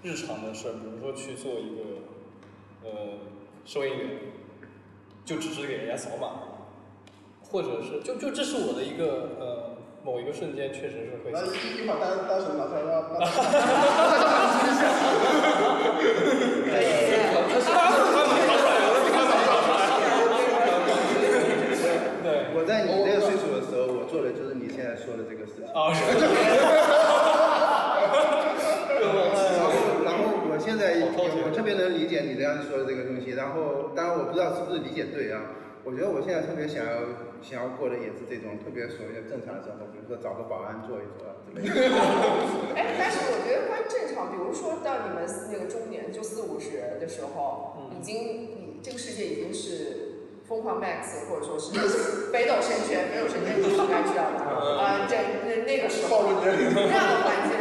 [0.05, 1.81] 日常的事儿，比如说去做一个
[2.85, 3.19] 呃
[3.67, 4.11] 收银员，
[5.25, 6.29] 就只是给人家扫码，
[7.43, 9.75] 或者是就就这是我的一个呃
[10.05, 11.49] 某一个瞬间，确实是会那想。
[11.49, 11.51] 一
[11.83, 13.19] 一会儿单单手拿出来让 让。
[16.71, 16.85] 可以。
[22.23, 25.67] 对，我在你这个岁数的时候，我做的就是你现在说的这个事情。
[25.75, 25.99] 啊是。
[29.03, 29.75] 然后，
[30.07, 35.43] 然后我现在我特别能理解你这样说的这个东西，然后当然我不知道是不是理解对啊。
[35.85, 37.05] 我觉得我现在特别想要
[37.43, 41.75] 想要过的也是这种特别所谓的正常的生活，比如说找个保安做一做之类的。
[42.79, 50.14] 哎，但是我觉得关于正常，比如说到你们那个中年，就四五十的时候，已经你这个世界已经是
[50.49, 51.73] 疯狂 max，或者说是
[52.31, 54.45] 北斗神拳，北斗神拳你应该知道吧？
[54.79, 57.57] 啊，这那那个时候那样的环境，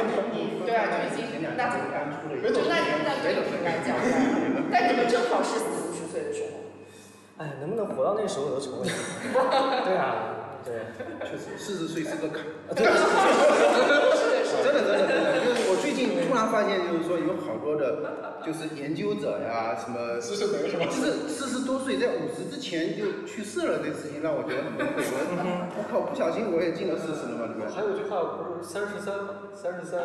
[0.66, 2.12] 对啊，就已经那怎么办？
[2.44, 2.76] 就那
[3.08, 4.04] 那北斗神拳讲的，
[4.72, 6.60] 但你们正好是四五十岁的时候。
[7.40, 8.92] 哎，能不能活到那时候都成问题。
[9.34, 10.86] 对啊，对，
[11.22, 12.44] 确实，四十岁是个坎。
[12.76, 12.86] 对，
[14.64, 15.33] 真的真的真的，
[16.34, 25.06] 突然发现，就是说有好多的，就是研究者呀，什么，四十多什么就是四十多岁在五十之前就去世了，这事情让我觉得很崩溃。
[25.14, 27.70] 我我靠，不小心我也进了四十了嘛，对不对？
[27.70, 29.14] 还有句话不是三十三
[29.54, 30.02] 三十三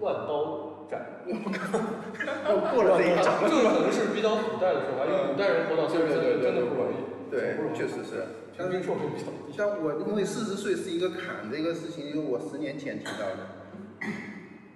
[0.00, 1.20] 万刀斩。
[1.28, 3.44] 我靠过了这一章。
[3.44, 6.96] 这个可能是比较古代的说法，因为古代人活到三十三岁真的不容易。
[7.28, 8.24] 对，确实是。
[8.56, 9.28] 平均寿命比较。
[9.52, 13.52] 像我，因为四十岁是一个坎这个事情，因为我十年前听到的。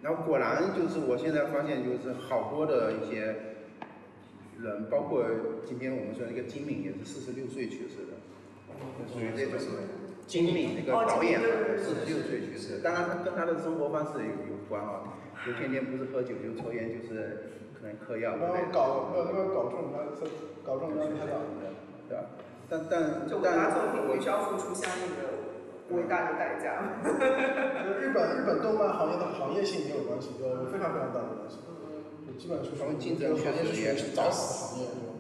[0.07, 3.59] 然后果然就是我现在发现，就是好多的一些
[4.63, 5.27] 人，包括
[5.67, 8.15] 今天我们说那个金敏也是四十六岁去世的，
[9.13, 9.59] 属于这种
[10.29, 11.47] 金敏那个导演嘛，
[11.77, 12.79] 四十六岁去世。
[12.85, 18.71] 当然，他跟他的生活方式有有关啊，就天天不是喝酒就抽烟，就是可能嗑药之然后类的。
[18.71, 19.99] 搞呃那个搞这种他
[20.63, 21.51] 搞这种压力太大了。
[22.09, 22.23] 对吧？
[22.71, 25.46] 但但但大作品必须要付出相应的
[25.91, 26.83] 伟大的代价。
[28.01, 31.59] 日本日本动漫行业的行业性也有关系，有非常非常大的关系。
[32.27, 35.15] 就基本上是他们竞争确实也是早死的行业，对吧？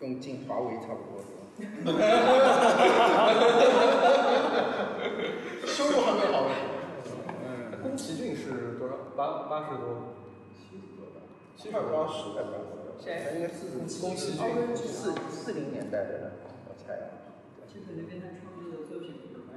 [0.00, 1.38] 跟进华为差不多是吧？
[5.64, 6.34] 收入还没好。
[7.44, 8.94] 嗯，宫崎骏是多少？
[9.16, 10.14] 八八十多？
[11.56, 12.14] 七百八十，
[12.98, 13.22] 谁？
[13.24, 14.32] 他应该四十宫崎
[14.74, 16.32] 骏四四零年代的，
[16.68, 17.08] 我猜啊。
[17.66, 18.55] 这可能跟他创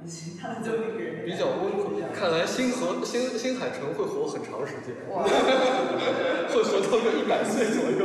[0.06, 1.90] 作的作品有关系，他的作品给人比较温和。
[2.12, 5.22] 看来星河星星海城会活很长时间，哇，
[6.50, 8.04] 会活到个一百岁左右，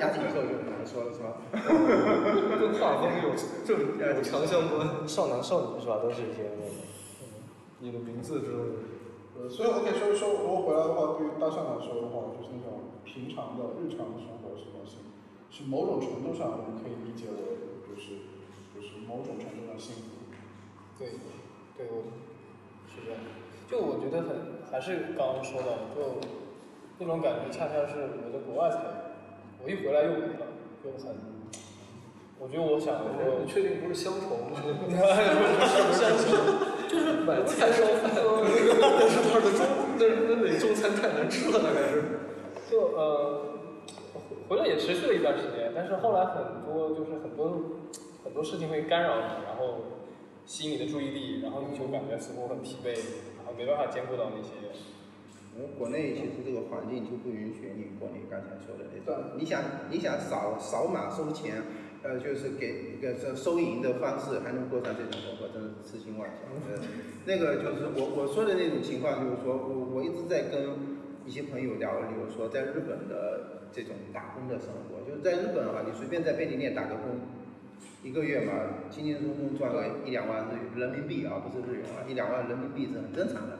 [0.00, 1.38] 押井秀有难说了是吧？
[1.52, 5.06] 跟画风有正有强相关。
[5.06, 6.00] 少男少女是吧？
[6.02, 6.74] 都是一些那种。
[7.80, 8.74] 你的名字之类的。
[9.36, 15.02] 呃，所以 OK，所以说如果回来的话，对于大象来说的话，就是那种平常的日常的生活是东西，
[15.50, 18.24] 是某种程度上我们可以理解为就是
[18.72, 20.13] 就是某种程度上幸福。
[20.98, 21.08] 对，
[21.76, 22.04] 对，我
[22.88, 23.20] 是这样。
[23.68, 26.20] 就我觉得很，还是刚刚说的，就
[26.98, 30.46] 那种感觉，恰恰是我在国外才有，我一回来又没了，
[30.82, 31.16] 就很。
[32.38, 34.58] 我觉得我想说，确定不是乡愁吗？
[34.60, 34.96] 不是
[35.96, 36.26] 乡愁，
[36.88, 39.66] 就是买菜烧饭，但是那的中，
[39.98, 42.20] 那那里中餐太难吃了，大概是。
[42.70, 43.58] 就呃，
[44.48, 47.80] 回来也持续了一段时间，但是后来很多就是很多
[48.24, 49.93] 很多事情会干扰你，然后
[50.46, 52.92] 吸引你的注意力，然后你就感觉似乎很疲惫，
[53.36, 54.50] 然后没办法兼顾到那些。
[55.56, 61.62] 我们国内其实这个环境就不允许你过你刚才说的那种，你想你想扫扫码收钱，
[62.02, 66.34] 呃，就是给一个收收银的方式，还能过上这种生活，真的是痴心妄想。
[66.74, 66.82] 呃，
[67.24, 70.74] 那个就是我我说的那种情况，就是说我我一直在跟
[71.24, 77.14] 一些朋友聊，比如说在日本的这种打工的生活，就是在日本啊，你随便在便利店打个工，
[78.04, 78.52] 一个月嘛，
[78.90, 83.58] 轻轻松松赚个一两万日人民币啊，不是日元啊，一两万人民币是很正常的，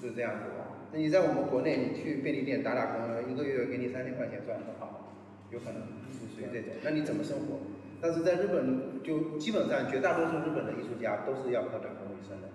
[0.00, 0.62] 就是这样子的。
[0.92, 5.10] 那你在我们国内，你去便利店打打工，一个月给你三千块钱，赚很好。
[5.50, 5.82] 有可能
[6.14, 6.70] 是属于这种。
[6.86, 7.58] 那你怎么生活？
[8.00, 12.46] 但是在日本，就基本上绝大多数日本的艺术家都是要靠打工为生的，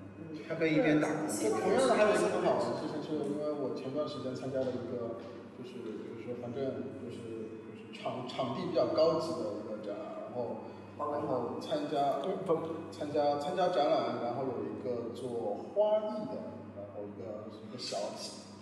[0.47, 1.27] 他可以一边打工。
[1.27, 5.19] 同样的，还有一个很好玩的事情，是因为我前段时间参加了一个，
[5.59, 7.51] 就是就是说，反正就是就是
[7.91, 9.91] 场场地比较高级的一个展，
[10.23, 10.63] 然后
[10.97, 12.55] 然后参加不
[12.91, 16.39] 参加参加展览，然后有一个做花艺的，
[16.75, 17.97] 然后一个一个小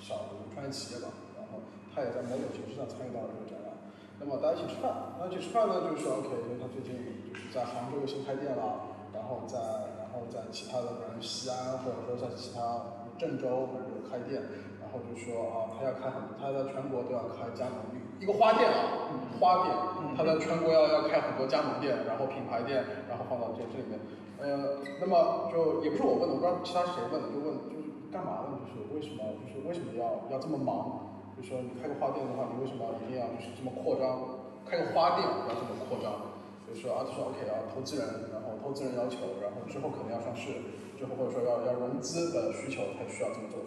[0.01, 1.61] 小的创业企业吧，然后
[1.93, 3.73] 他也在某种形式上参与到了这个展览。
[4.19, 6.97] 那么大家一起吃饭，大家一起吃饭呢，就是说 OK，因为他最近
[7.29, 9.59] 就是在杭州有新开店了，然后在
[10.01, 12.81] 然后在其他的，比如西安或者说在其他
[13.17, 17.81] 郑州或者开店，然后就说啊，他要开很，他在全国都要开加盟
[18.21, 19.09] 一个花店啊，
[19.41, 19.73] 花店，
[20.15, 23.99] 他在全国要要开很多加盟店，然后品牌店，然后放到这这里面，
[24.39, 28.61] 呃，那么就也不是我问的，我不知道其他谁问的，就问就是干嘛呢？
[28.63, 31.09] 就是为什么就是为什么要要这么忙？
[31.35, 34.39] 就说你开个花店的话，你为什么一定要就是这么扩张？
[34.63, 36.31] 开个花店要这么扩张？
[36.63, 40.53] 就是说啊，就说 OK 啊，投资人，然后投资人要求，然后之后可能要上市，
[40.95, 43.59] 之后或者说要要融资的需求才需要这么做。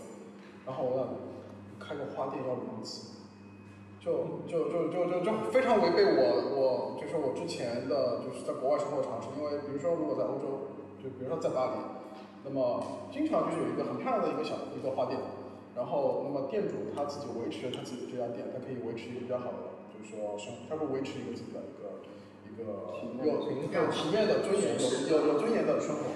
[0.66, 1.06] 然后我想
[1.78, 3.14] 开个花店要融资，
[4.02, 6.20] 就就就就就就非常违背我
[6.52, 11.78] 我就是我之前的就是在国外生活的常识，因为比如说如果在欧洲，就比如说在巴黎，
[12.44, 15.16] 那么经常就是有一个很漂亮的一个小一个花店。
[15.76, 22.00] 然后，那么店主他自己维持他自己的这家店，他可以维持一个比较好的，就是说生，他会维持一个自己的一个
[22.48, 22.64] 一个
[23.20, 26.08] 有有体面的尊严，有有有尊严的生活。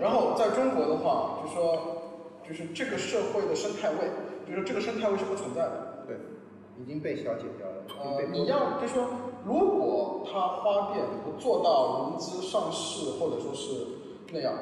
[0.00, 1.93] 然后在中国的话，就说
[2.46, 4.10] 就是这个社会的生态位，
[4.48, 6.04] 就是这个生态位是不存在的。
[6.06, 6.16] 对，
[6.78, 7.84] 已经被消解掉了。
[8.02, 9.08] 呃，你要就说，
[9.44, 13.86] 如果他花店不做到融资上市，或者说是
[14.32, 14.52] 那样，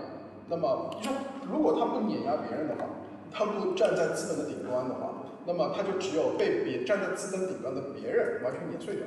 [0.49, 1.13] 那么就说
[1.51, 2.85] 如果他不碾压别人的话。
[3.35, 9.07] 他不站在资本的顶端的话，那么他就只有被别站在资本顶端的别人完全碾碎掉，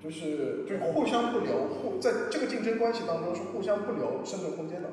[0.00, 4.88] 就是就是互相不留，互在这个竞争关系当中是互相不留生存空间的。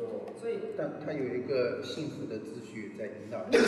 [0.00, 3.44] 就所以，但他有一个幸福的秩序在引导。
[3.52, 3.60] 对，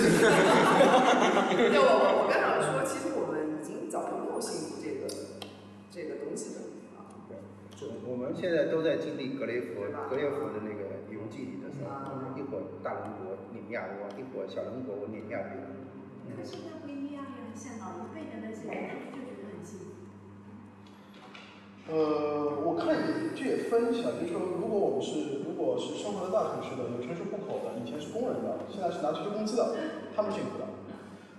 [1.76, 5.04] 我我刚想说，其实我们已经早就没有幸福这个
[5.92, 6.64] 这个东西了
[6.96, 7.12] 啊。
[7.28, 7.36] 对，
[8.08, 11.92] 我们现在都在经历格雷佛格列佛的那个游记里的时候。
[12.32, 15.68] 一会儿大人国碾压我，一会儿小人国我碾压别人。
[16.32, 19.91] 可是那不一样呀，像老一辈的那些人，就觉得很幸福。
[21.90, 29.74] 呃，我看你这也分一下，就是说，如果我们是如果是生活在大城市的，有城市户口的，以前是工人的，现在是拿退休工资的，
[30.14, 30.64] 他们幸福的。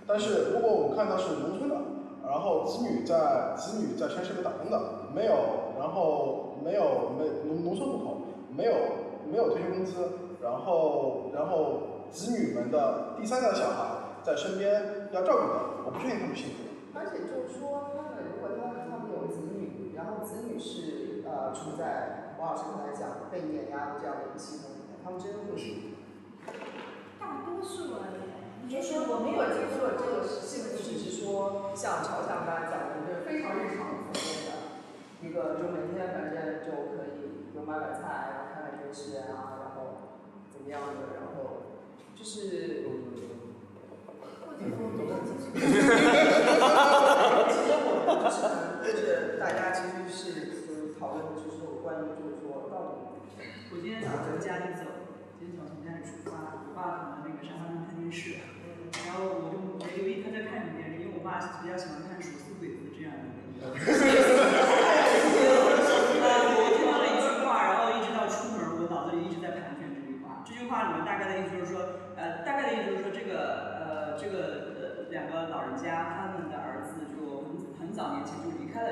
[0.06, 1.76] 但是如果我看到是农村的，
[2.22, 5.32] 然后子女在子女在城市里打工的，没有，
[5.80, 8.20] 然后没有没农农村户口，
[8.54, 8.72] 没有
[9.30, 9.92] 没有退休工资。
[10.44, 16.68] 然后，然后子女们的第三代小孩在身边要照顾的，我不确定他们幸福。
[16.92, 19.40] 而且就是说，他们如果他他们有子
[20.24, 25.92] 子女是呃处在王老师刚才讲被碾压的这样的一个系统里面，他们真的会。
[27.20, 28.14] 大多数啊，你。
[28.66, 34.72] 就是我没有接触的这个系统，只是说像朝向刚才讲的，就是非常日常层面的
[35.20, 39.60] 一个，就每天反正就可以就买买菜，然后看看电视啊。
[39.60, 40.08] 然后
[40.50, 41.68] 怎么样的，然后
[42.16, 42.88] 就是，
[44.64, 44.72] 其
[47.60, 48.73] 实我们就是
[49.40, 53.00] 大家其实是就是讨论，就是说关于就是说到底。
[53.72, 55.08] 我今天早上从家里走，
[55.40, 58.36] 今天早上从家里出发，我爸躺在那个沙发上看电视，
[59.08, 63.80] 然后我就没留意他在看什么电视，因为我爸比较喜欢看《手撕鬼子》这样的那个。
[70.74, 71.78] 话里面大概的意思就是说，
[72.16, 73.38] 呃，大概的意思就是说，这个
[73.78, 78.34] 呃，这个呃，两个老人家他们的儿子就很很早年前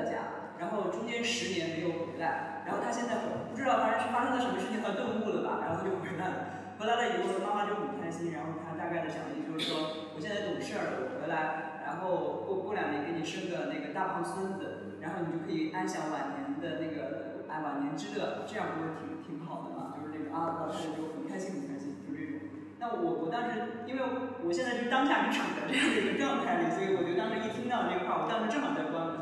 [0.01, 3.21] 家，然后中间十年没有回来，然后他现在
[3.51, 6.35] 不知道发生是发生了什么事情，他顿悟了吧，然后就回来了。
[6.79, 19.95] 回来了以后，妈妈就很开心，然后他大概的想的就是说，我现在懂事儿了，我回来，然后过过两年给你生个那个大胖孙子，然后你就可以安享晚年的那个安晚年之乐，这样不是挺挺好的嘛？
[19.95, 21.61] 就是那个啊，老师就很开心。
[21.61, 22.41] 很开心，就这种
[22.81, 24.01] 那我我当时，因为
[24.43, 29.12] 我现在就是当下就处在这样的一个状态里，所以我就当时一听到这个话，我当时正好在关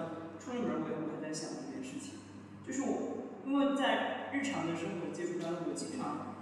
[0.52, 2.20] 出了门我也还在想这件事情，
[2.68, 6.36] 就是我因为在日常的生活接触当中，我经常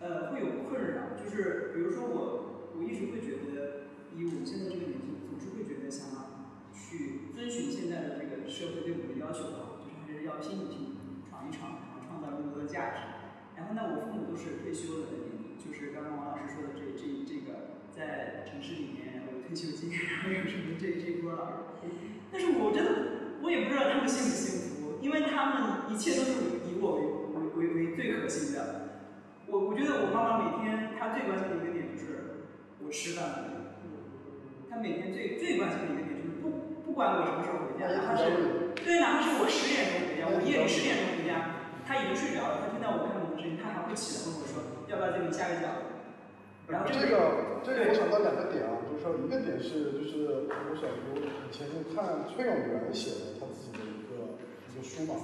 [0.00, 3.86] 呃会有困扰，就是比如说我我一直会觉得，
[4.18, 6.10] 以我现在这个年纪，总是会觉得想
[6.74, 10.98] 去遵循现在的这个社会对我们的要求吧，就是还是要拼一拼，
[11.30, 12.98] 闯一闯，然后创造更多的价值。
[13.56, 15.46] 然后呢，我父母都是退休了的年龄。
[15.56, 21.56] 就是刚刚王老师说的这这这个，在城市里面，有退休金，然后有什么这这波老人。
[22.30, 26.32] 但是我真的我也不知道他们幸不幸福，因为他们一切都是
[26.66, 27.02] 以我为
[27.54, 28.86] 为为为最核心的。
[29.46, 32.50] 我我觉得我妈妈每天她最关心的一个点就是
[32.82, 33.60] 我吃饭了没有。
[34.68, 45.94] 她每天最最关心的一个点就是不不管我什么时候回家，哪怕是对，哪怕是我十点钟回家，我夜里十点钟回家，她已经睡着了，她听到我开门的声音，她还会起来问我说要不要再给你加个饺子。
[46.66, 54.36] 然后这个这个我想到两个点啊，说一个点是就是我小时候以前就看崔永元写的他自己的一个
[54.72, 55.14] 一个书嘛，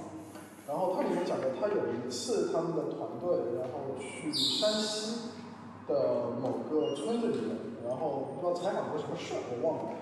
[0.67, 5.31] 然后它里面讲的他有一次他们的团队然后去山西
[5.87, 7.57] 的某个村子里面，
[7.87, 9.99] 然后不知道采访过什么事我忘了，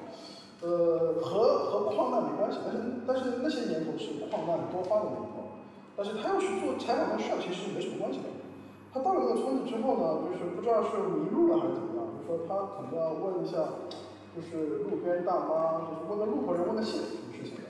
[0.62, 5.58] 呃和和矿难没关系，但是但是那些年头是矿难多发的年头，
[5.98, 8.26] 但是他要去做采访的事儿其实没什么关系的。
[8.94, 11.91] 他到了那个村子之后呢，就是不知道是迷路了还是怎么
[12.26, 13.58] 说他可能要问一下，
[14.36, 17.64] 就是路边大妈，就是问个路口人问个姓什么事情的。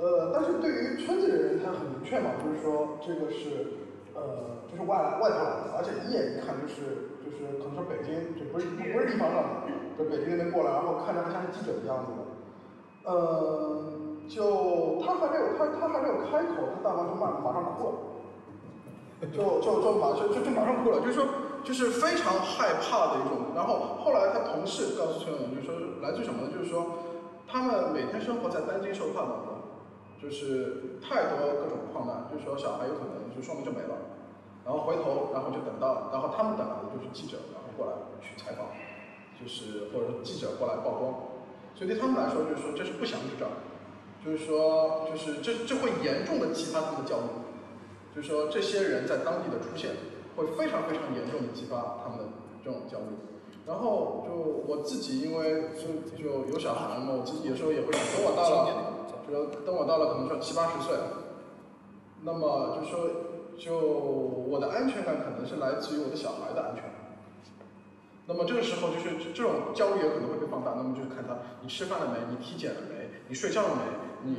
[0.00, 3.84] 呃，但是对于村子里的人，他很明确嘛，就是说这个是
[4.14, 12.20] 呃，就是外来外头来的，而且一眼一看就是就是可能是北京，就不是不是地方上的，就北京那边过来，然后看着还像是记者的样子的。
[13.04, 13.80] 呃，
[14.28, 17.92] 就他还没有他他还没有开口，他大妈就马马上哭了。
[19.20, 21.26] 就就就马就就就马上哭了，就是说
[21.64, 23.54] 就是非常害怕的一种。
[23.54, 26.48] 然后后来他同事告诉崔永元，就说来自什么呢？
[26.52, 26.98] 就是说
[27.46, 29.60] 他们每天生活在担惊受怕当中，
[30.20, 33.94] 就是太多各种矿难，就是说小孩有可能就说明就没了，
[34.64, 38.68] 然后回头然后就等到，然后他们等的就是记者，然后过来去采访，
[39.38, 41.14] 就是或者记者过来曝光，
[41.74, 43.46] 所以对他们来说就是说这是不祥之兆，
[44.24, 47.24] 就是说就是这这会严重的激发他们的焦虑。
[48.12, 49.92] 就是说，这些人在当地的出现，
[50.36, 52.24] 会非常非常严重的激发他们的
[52.64, 53.16] 这种焦虑。
[53.66, 54.32] 然后就
[54.66, 60.96] 我自己，因为就就有小孩嘛，我自己有时候也会想，等我到了，就说等我到了，可能说七八十岁，
[62.22, 63.10] 那么就说，
[63.58, 66.84] 就我的安全感可能是来自于我的小孩的安全。
[68.26, 70.72] 那么这个时候，就是这种焦虑也可能会被放大。
[70.76, 72.18] 那么就是看他，你吃饭了没？
[72.30, 73.10] 你体检了没？
[73.28, 74.30] 你睡觉了没？
[74.30, 74.36] 你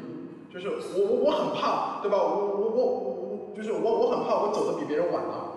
[0.52, 2.18] 就是我我我很怕，对吧？
[2.18, 5.51] 我我我我就是我我很怕我走的比别人晚了，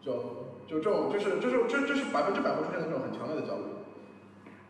[0.00, 3.64] 就就这种就是就是这这是百分之百会出现的这种很强烈的焦虑。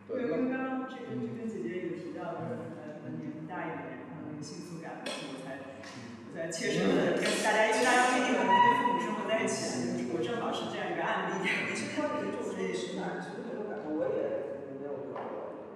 [0.07, 5.77] 对，那刚刚这个这跟姐姐有提到，就是呃年龄大一点，然后那个幸福感，我才
[6.25, 11.45] 我才切身的跟大家，因为大家毕竟我们跟父母生活在一起，我正好是这样一个案例。
[11.77, 15.21] 其实关于这种实感，其实很有感受，我也没有得过。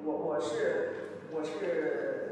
[0.03, 1.51] 我我是我是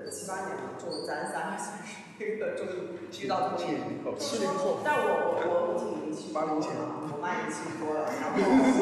[0.10, 8.40] 七八年嘛，就咱仨算是那个终于遇到这么一七零后，但我我我挺零七八零前，我妈也七多了，然后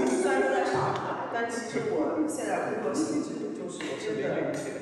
[0.07, 4.21] 虽然说在上海，但其实我现在工作性质就是我真的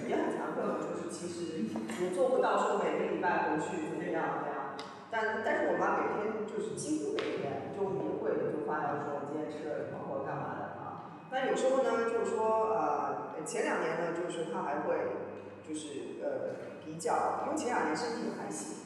[0.05, 4.77] 也很惭愧嘛，就是其实我做不到说每个礼拜回去就那样那样，
[5.09, 15.26] 但但是我妈每天就是几乎每天就也会就发条说我今天吃了什么或干嘛的啊，但有时候呢就是说呃前两年呢就是她还会
[15.67, 16.55] 就是呃
[16.85, 18.85] 比较，因为前两年身体还行。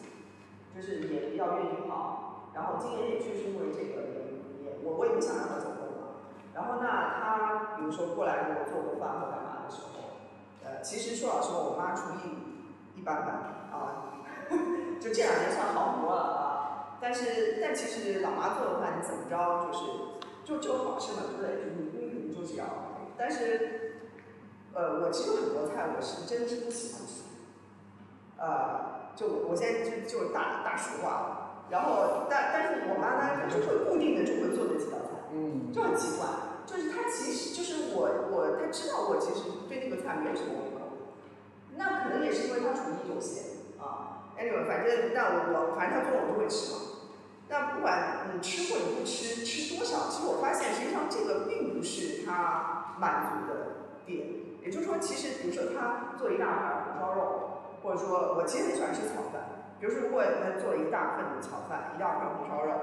[0.73, 6.23] 就是也比较愿意跑，然后今年也确实因为这个也也我我也不想让他走动了。
[6.55, 10.23] 然后那他比如说过来给我做个饭或干嘛的时候，
[10.63, 13.35] 呃，其实说老实话，我妈厨艺一般般
[13.69, 14.15] 啊，
[15.01, 16.95] 就这两年算好多了啊。
[17.01, 19.85] 但是但其实老妈做的饭你怎么着就是
[20.45, 21.65] 就就好吃嘛，对不对？
[21.75, 22.63] 你你就是要，
[23.17, 23.80] 但是
[24.73, 27.23] 呃，我其实很多菜我是真是不喜欢吃，
[28.37, 28.91] 呃。
[29.13, 36.25] 就我现在就就大大实话了，然后但但是我妈呢，她就会固定的就会做这几道菜，嗯，就很奇怪，
[36.65, 41.11] 就是她其实就是我我她知道我其实对那个菜没有什么胃口，
[41.75, 43.43] 那可能也是因为她厨艺有限
[43.77, 46.79] 啊，anyway 反正那我我反正她做我就会吃嘛，
[47.49, 57.47] 那不管你吃或者不吃，吃多少，其实我发现实际上这个并不是她满足的点，也就是说其实比如说他做一大盘红烧肉。
[57.83, 59.41] 或者说我其实很喜欢吃炒饭，
[59.79, 62.73] 比如说如果他做一大份的炒饭，一大份红烧肉，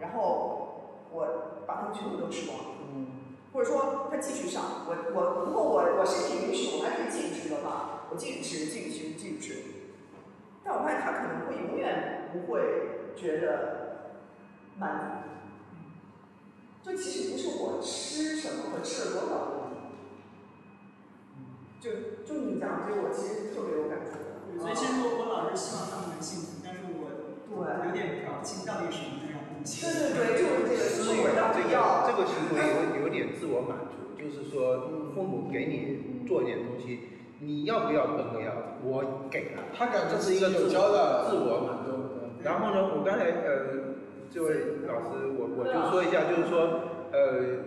[0.00, 2.58] 然后我把它们全部都吃光，
[2.92, 3.06] 嗯，
[3.52, 9.54] 或者说他继续上，我我如果我我身体允许，我还可以继续吃的话，我继续吃，继续吃，继续吃。
[10.64, 14.16] 但我发现他可能会永远不会觉得
[14.76, 15.22] 满
[16.82, 19.59] 足，就其实不是我吃什么和吃了多少
[21.80, 21.90] 就
[22.28, 24.20] 就你讲这个，我其实特别有感触。
[24.60, 30.12] 所以其实我我老是希望他们能幸福，但是我有点搞不清到底什么能让他们幸福。
[30.12, 31.32] 对对对，就是这个，所以我
[31.72, 32.04] 要？
[32.04, 37.00] 这个行为有有点自我满足，就就是说父母给你做一点东西，
[37.40, 38.52] 你要不要不不要，
[38.84, 41.90] 我给了，他感觉这是一个有交的自我满足。
[42.42, 43.96] 然后呢，我刚才呃，
[44.30, 44.54] 这位
[44.86, 46.80] 老师，我我就说一下，就是说
[47.12, 47.64] 呃，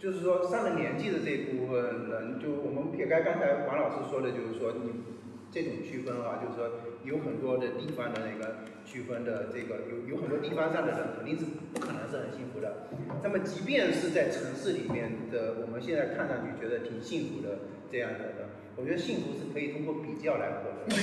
[0.00, 5.04] 就是说上了年纪的这部分人，就我们撇开刚才王老师说的，就是说你
[5.52, 12.88] 这种区分啊，就是说有很多的地方的那个区分的这个有有很多地方上的人肯定是不可能是很幸福的。
[13.22, 20.96] 那么即便是在城市里面的，我们现在看上去觉得挺幸福的这样的人，我觉得幸福是可以通过比较来获得，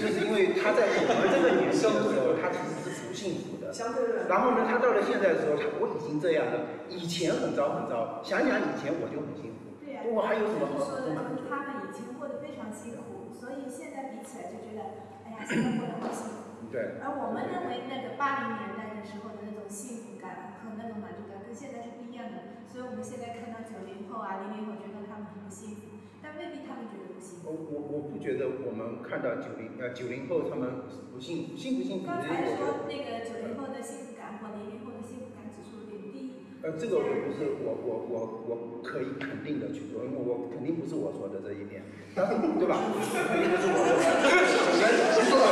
[0.00, 3.72] 就是因为他在我们这个年纪的时候，他其实是不幸福的的。
[3.72, 4.26] 相对论。
[4.26, 11.14] 然后呢，他到了现在的时候，他我已经这样了，以前很糟很糟，想想以前我就很幸福，对呀、我还有什么好说的是
[11.46, 16.66] 他们以前过得非常辛苦，所以现在比起来就觉得，哎呀，现在过得好幸福。
[16.74, 16.98] 对。
[16.98, 25.89] 而我们认为那个八零年代的时候的那种幸福感和那种满足感跟现在是不一样的，所以我们现在看到九零后啊、零零后，觉得他们很不幸福，
[26.30, 27.74] 但未必他们觉得不幸我福。
[27.74, 32.06] 我我不觉得我们看到九零呃九零后他们不幸福，幸不幸福？
[32.06, 36.46] 刚才说那个九零后的幸福感或零零后的幸福感指数有点低。
[36.62, 38.14] 呃，这个我不是我我我
[38.46, 41.82] 我可以肯定的去说，因为我肯定不是我说的这一点，
[42.14, 42.78] 但是对吧？
[42.78, 44.06] 肯定不是我说的。
[44.46, 44.86] 首先
[45.26, 45.50] 说了，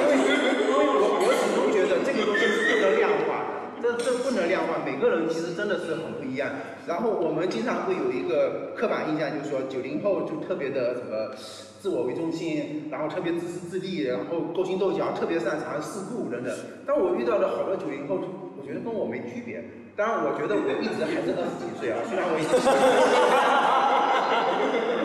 [0.00, 6.48] 因为因为我我始终觉得这个东西是不能量化，这这不能量化，每个人其实真的是很不一样。
[6.86, 11.34] 然后我们经常会有一个刻板印象，就是说九零后就特别的什么
[11.80, 16.52] 自我为中心，然后特别自私自利，然后勾心斗角，特别擅长世故等等。
[16.86, 18.18] 但我遇到了好多九零后，
[18.56, 19.62] 我觉得跟我没区别。
[19.96, 22.50] 当然，我觉得我一直还是二十几岁啊，虽然我已经。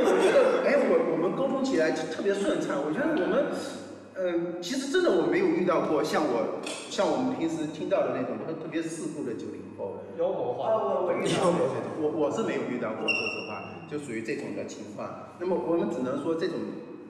[0.01, 2.81] 我觉得，哎，我我们沟通起来特别顺畅。
[2.81, 3.45] 我觉得我们，
[4.15, 6.59] 呃，其实真的我没有遇到过像我
[6.89, 10.03] 像我们平时听到的那种特特别世故的九零后。
[10.19, 10.67] 妖魔化。
[10.67, 11.71] 哦，我我遇到过。
[11.99, 15.35] 我我是没有遇到过，说实话，就属于这种的情况。
[15.39, 16.55] 那么我们只能说这种，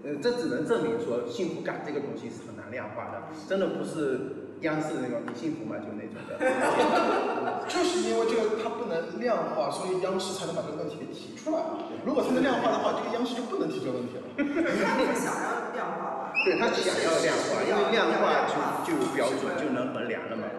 [0.05, 5.77] 呃，这只能证明说幸福感这个东西是很难量化的，真的不是央视那种你幸福吗？
[5.77, 6.37] 就那种的。
[7.69, 11.61] 就是因为这个它不能量化，所以央视才能把这个问题给提出来。
[12.05, 14.25] 如果它能量化的话，这个央视就不能提这个问题了。
[14.37, 16.33] 他们想要量化吧？
[16.45, 18.57] 对他想要量化，因为量化就
[18.89, 20.49] 就有标准，就能衡量了嘛，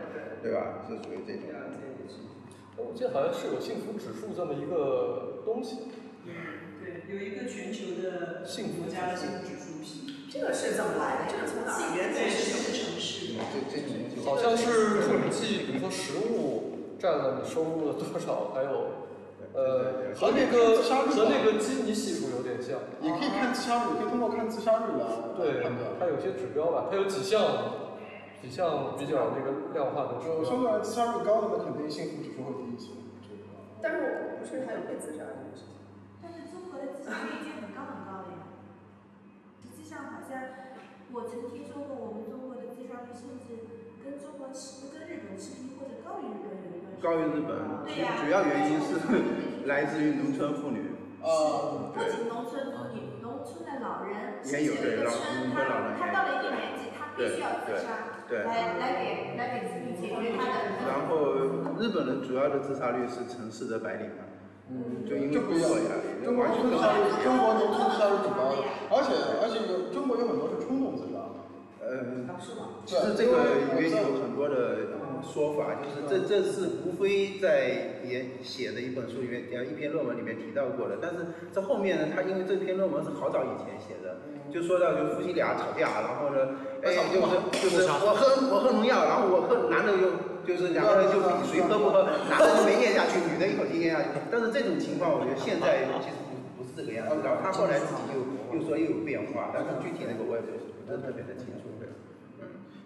[0.42, 0.86] 对吧？
[0.86, 1.50] 是属于这种。
[2.88, 5.76] 我记得好像是有幸福指数这么一个东西。
[6.26, 6.32] 嗯
[6.80, 10.08] 对，有一个全球的幸福国家的幸福指数批。
[10.32, 11.32] 这个是怎么来的？
[11.32, 11.96] 这个从哪儿？
[11.96, 13.34] 源自对，是是城市。
[13.68, 19.04] 这这种好像是统计，比如说食物占了你收入的多少，还有，
[19.52, 22.78] 呃，和那个和那个基尼系数有点像。
[23.02, 25.98] 也可以看自杀率，可以通过看自杀率来判断。
[25.98, 27.42] 它有些指标吧，它有几项，
[28.40, 30.72] 几项比较那个量化的指就相标。
[30.72, 32.92] 对来自杀率高的，那肯定幸福指数会低一些。
[33.80, 35.76] 但是我不是还有被自杀这个事情。
[36.20, 38.48] 但是中国的自杀率已经很高很高了呀。
[39.60, 40.36] 实际上好像
[41.12, 43.68] 我曾听说过，我们中国的自杀率甚至
[44.04, 47.04] 跟中国持跟日本持平或者高于日本有一段时间。
[47.04, 48.96] 高于日本，对呀、主要原因是
[49.68, 50.96] 来自于农村妇女。
[51.20, 60.54] 呃，不仅农村妇女，农村的老人，也有对老甚至有的村他他到了一定年纪，他必须要自杀，对对来来给来给子女解决他的。
[60.86, 61.34] 然后
[61.82, 64.22] 日本人主要的自杀率是城市的白领嘛，
[64.70, 65.98] 嗯，就因为这不一样工作呀。
[66.22, 68.62] 中国农村自杀率，中国农村自杀率挺高的，
[68.94, 69.10] 而且
[69.42, 71.18] 而且有中国有很多是冲动自杀。
[71.82, 72.06] 呃，
[72.38, 72.78] 是吗？
[72.86, 74.94] 其实这个里面有很多的
[75.26, 80.98] 说法，就是这这是吴飞在也写的一本书里面，呃一篇论文里面提到过的。
[81.02, 81.18] 但是
[81.52, 87.30] 这后面呢，他因为这篇论文是好早以前写的，就说到就夫妻俩吵架，然后呢，哎就是
[87.62, 90.10] 就是我喝我喝农药，然后我喝男的又
[90.42, 94.08] 就是两个人就比谁喝不喝，男的就没咽下去，女的一口气咽下去。
[94.30, 97.22] 但是这种情况，我觉得现在其实不不是这个样子。
[97.22, 98.18] 然后他后来自己又
[98.52, 101.70] 又说又有变化，但是具体那个我也不是不是特别的清楚。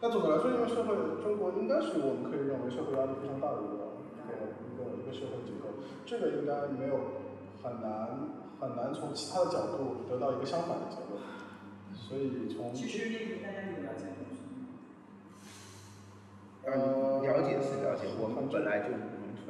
[0.05, 0.93] 但总的来说，因为社会
[1.25, 4.37] 中国应该是我们可以认为社会压力非常大的一个一个
[4.69, 7.25] 一个一个社会结构，这个应该没有
[7.65, 8.13] 很难
[8.61, 11.14] 很难从其他的角度得到一个相反的结论。
[12.15, 14.71] 所以从其实那个大家有了解农村吗？
[16.63, 19.43] 嗯，了解是了解，我们本来就农村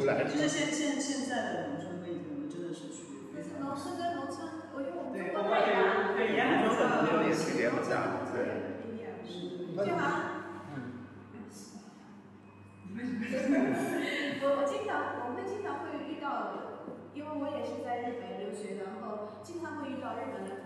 [0.00, 0.30] 出来的。
[0.30, 3.68] 就是现现现在的农村和以前的真的是区别非常大。
[3.68, 5.36] 农村跟农村，我因为我们对，对太
[5.68, 8.72] 大，对沿海农村和农村也区别很大，对。
[9.84, 10.48] 就好像，
[14.40, 16.56] 我我经常我们经常会遇到，
[17.12, 20.61] 因为我也是在日本留学，然后经常会遇到日本的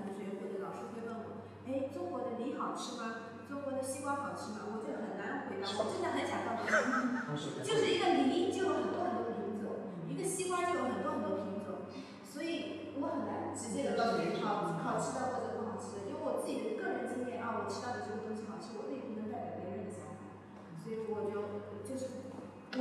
[0.97, 3.37] 会问我，哎，中国的梨好吃吗？
[3.47, 4.67] 中国的西瓜好吃吗？
[4.73, 6.73] 我就很难回答，我真的很想告诉他
[7.05, 11.85] 们， 就是一个梨就有很多很多品种，一一个西瓜就有很多很多品种，
[12.25, 20.41] 所以我很难直接的告诉你好好吃的或者不好吃的，因为我自己的个人经验啊，我吃到的这个东西好吃，我并不能代表别人的想法，
[20.81, 22.25] 所以我就就是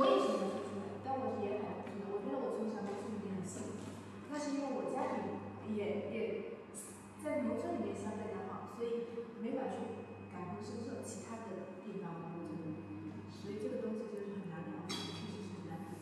[0.00, 2.08] 也是能说出来，但我也很不出来。
[2.16, 3.92] 我觉得我从小在村里面很幸福，
[4.32, 5.36] 那是因为我家里
[5.76, 6.55] 也也
[7.26, 9.10] 在农村里面相对的好，所以
[9.42, 9.82] 没法去
[10.30, 12.70] 感同身受其他的地方的农村，
[13.34, 15.98] 所以这个东西就是很难聊，确实是很难聊。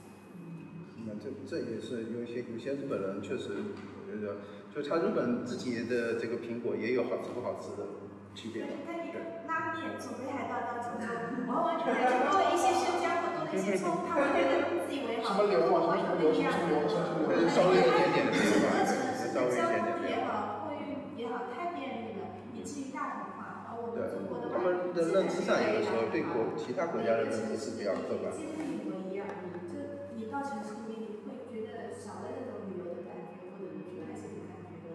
[1.09, 7.89] 那这这也是有一些有些日本人确实，我觉得就他日本自己的这个苹果也有好吃不好吃的
[8.37, 8.85] 区别对，。
[8.85, 11.09] 但一个拉面从北海道到九州，
[11.49, 18.61] 完完全全多了一些生姜或多了一些 葱，他完全的自以为好，什么流啊，什么什么流，什么什么流，什么什么流，稍微有一点点的是
[19.33, 20.81] 稍微一点点变通也好，货运
[21.19, 22.23] 也好，太便利了，
[22.55, 23.67] 以至于大同化。
[23.69, 28.35] 而我们对中国的他们的认知上有的时候对国其他国家的认知是比较刻板。
[28.35, 29.27] 几乎一模一样，
[29.71, 29.79] 就
[30.19, 34.91] 你到城市里面，你会觉得少了那种旅游的感觉，或者你去探险的感觉。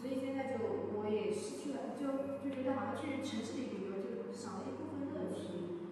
[0.00, 0.64] 所以现在就
[0.96, 5.84] 我也失去了，就就觉得好像去城市里旅游就少了一部分乐趣。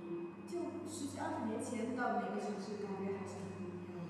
[0.48, 4.08] 就十几二十年前到每个城市，感觉还是很不一样的。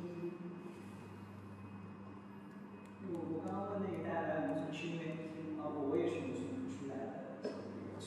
[3.11, 6.54] 我我刚刚问那个大家来农村，是因为啊，我我也是农村。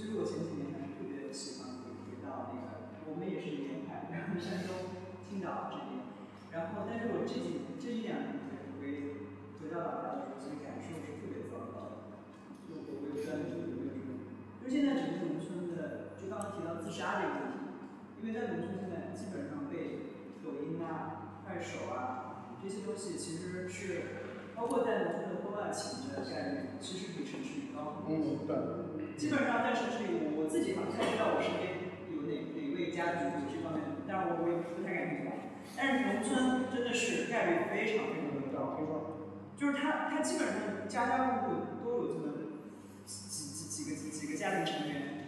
[0.08, 6.00] 所以我前几年还是特别喜欢回到那个，我们也是沿海，然后山东青岛这边。
[6.48, 9.20] 然后，但是我这几年这一两年回回
[9.60, 12.24] 回到老家的时候，其实感受是特别糟糕的。
[12.72, 14.32] 就我我不知道你有没有这种，
[14.64, 17.68] 就是现在整个农村的，就刚刚提到自杀这个问题，
[18.24, 20.08] 因为在农村现在基本上被
[20.40, 24.24] 抖音啊、快手啊这些东西其实是。
[24.56, 28.16] 包括在农村的婚外情的概率，其实比城市里高很多。
[28.16, 29.07] 嗯，对。
[29.18, 35.34] 基本上在城市里，我我自己好像不太知道我身边有哪哪位家族有这方面，但我我也不太敢去讲。
[35.73, 38.77] 但是农村真的是概率非常非常的高，
[39.57, 42.53] 就是他他基本上家家户户都有这么
[43.10, 45.26] 几几几个几几个家庭成员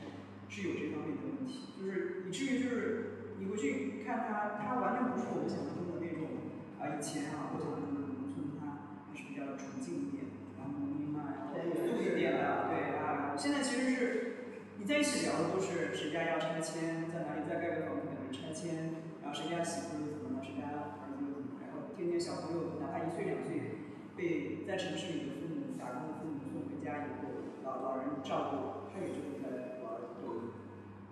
[0.48, 9.02] 是有这方面的问题，就是以至于就是你回去看他，他完全不是我们想象中的那种啊以前啊我想象中的农村他。
[9.10, 13.26] 还是比较纯净一点，然后农民嘛，然后朴素一点的，对啊。
[13.40, 14.36] 现在其实是
[14.76, 23.80] 你在一起聊的都是谁家要拆迁，在哪里再盖个房子等着拆迁，然后谁家媳妇又怎么了，谁家儿子又怎么了，然后天天小朋友哪怕一岁两岁，
[24.20, 27.32] 被在城市里的父母打工的父母送回家以后，
[27.64, 30.52] 老老人照顾，他也就会在玩抖音、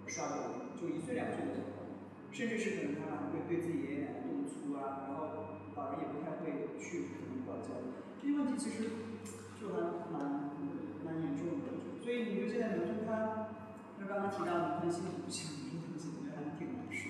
[0.03, 1.95] 刷抖音，就一岁两岁的小朋友，
[2.35, 7.23] 甚至是可能他还会对自己爷爷奶奶动粗啊，然后老人也不太会去。
[7.47, 7.79] 管教
[8.19, 8.91] 这些问题其实
[9.55, 9.79] 就还
[10.11, 10.51] 蛮
[11.07, 11.76] 蛮严重的，
[12.07, 13.51] 所以你说现在农村它，
[13.99, 17.03] 就刚刚提到农村幸福不幸福这东西，我觉得还挺难说，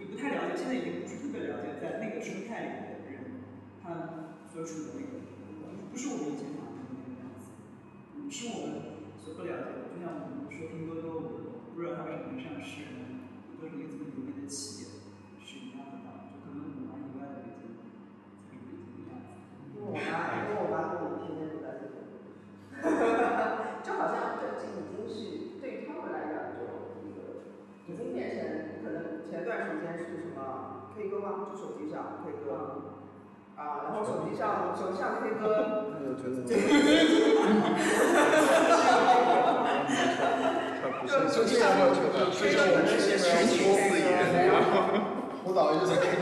[0.00, 3.44] 就不太了解，现在已经不是特别了解在那个生态里的人，
[3.84, 5.20] 他所处的那个，
[5.92, 7.52] 不是我们以前想象的那个样子，
[8.16, 9.92] 嗯，是我们所不了解的。
[9.92, 13.12] 就像我们说拼多多，我不知道它为什么能上市，
[13.60, 15.04] 都是一个这么牛逼的企业，
[15.44, 17.84] 是一样的道理，就可能五环以外的北京才
[18.56, 19.36] 是北京的样子。
[19.84, 22.08] 我妈，因为我妈跟我天天都在这种，
[23.84, 27.48] 就好像北京已经是对他们来讲就一个，
[27.88, 31.46] 已经变成可能前段时间是什么？K 歌吗？
[31.52, 32.50] 就手机上 K 歌，
[33.56, 35.44] 啊，然后手机上手机上 K 歌，
[41.30, 43.22] 就这样的，就就这种群体视
[43.56, 43.62] 野，
[45.44, 46.20] 舞蹈一直在 K 歌。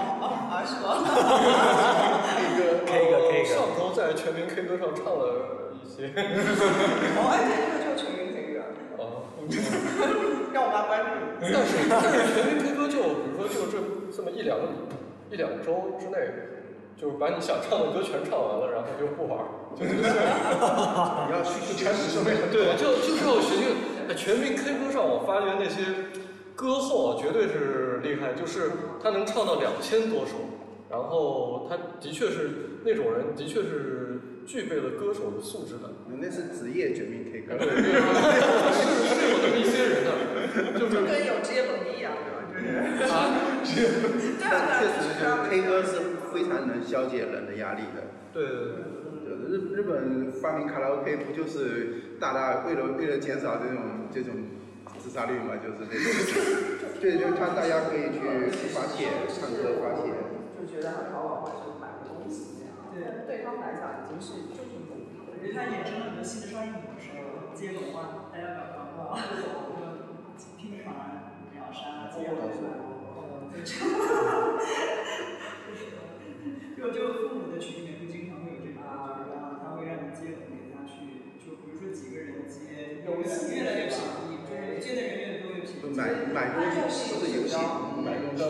[0.00, 0.02] 啊
[0.66, 0.86] 是吗
[2.26, 3.46] ？K 歌，K 歌，K 歌。
[3.46, 6.10] 上周在全民 K 歌上唱了一些。
[7.16, 8.10] 哦，哎，这个就全
[9.38, 10.04] 民 K 歌。
[10.04, 10.48] 哦。
[10.52, 11.10] 让我妈关注。
[11.40, 13.78] 但是但是全民 K 歌就比如说就这
[14.10, 14.66] 这么一两个
[15.30, 16.18] 一两周之内，
[17.00, 19.38] 就是把你想唱的歌全唱完了，然后就不玩，
[19.78, 20.02] 就这个。
[20.02, 24.14] 你要去全体设备很对，就就是要学这个。
[24.16, 26.10] 全民 K 歌上，我发觉那些
[26.56, 30.32] 歌后啊，绝对是厉害，就是他能唱到两千多首，
[30.90, 34.20] 然后他的确是那种人，的确是
[34.50, 35.94] 具备了歌手的素质的。
[36.18, 37.54] 那是职业全民 K 歌。
[37.54, 38.02] 对对对，
[38.74, 40.10] 是是有这么一些人的，
[40.74, 42.50] 就是跟有职业蹦迪一样，对吧？
[42.50, 42.66] 就是
[43.06, 43.30] 啊，
[43.62, 48.02] 对啊，确实就是 K 歌是非常能消解人的压力的。
[48.34, 48.98] 对对对。
[49.46, 54.34] 日日本发明卡拉 OK 不就是大大为了为了减少这种这种
[54.98, 56.02] 自杀率嘛，就是这种，
[57.00, 58.18] 对，就他大家可以去
[58.74, 60.10] 发泄，唱歌发泄。
[60.58, 61.69] 就觉得他淘宝或者买个东
[63.00, 64.70] 对，对他们来讲已经是就是。
[65.32, 67.08] 我觉得它衍生了很多新的商业模式，
[67.56, 69.16] 接龙啊，大家搞广告，
[70.60, 72.36] 拼团、秒杀、接龙，
[73.48, 73.64] 对，
[76.76, 83.96] 就就父母的群里面会经常会有这种，就是啊，他会让你接龙给他去，就比如说几个人接，游戏越来越便
[84.28, 85.96] 宜，就是接的人越多越便宜。
[85.96, 86.76] 买买东西
[87.16, 87.56] 不是游戏，
[88.04, 88.44] 买东西。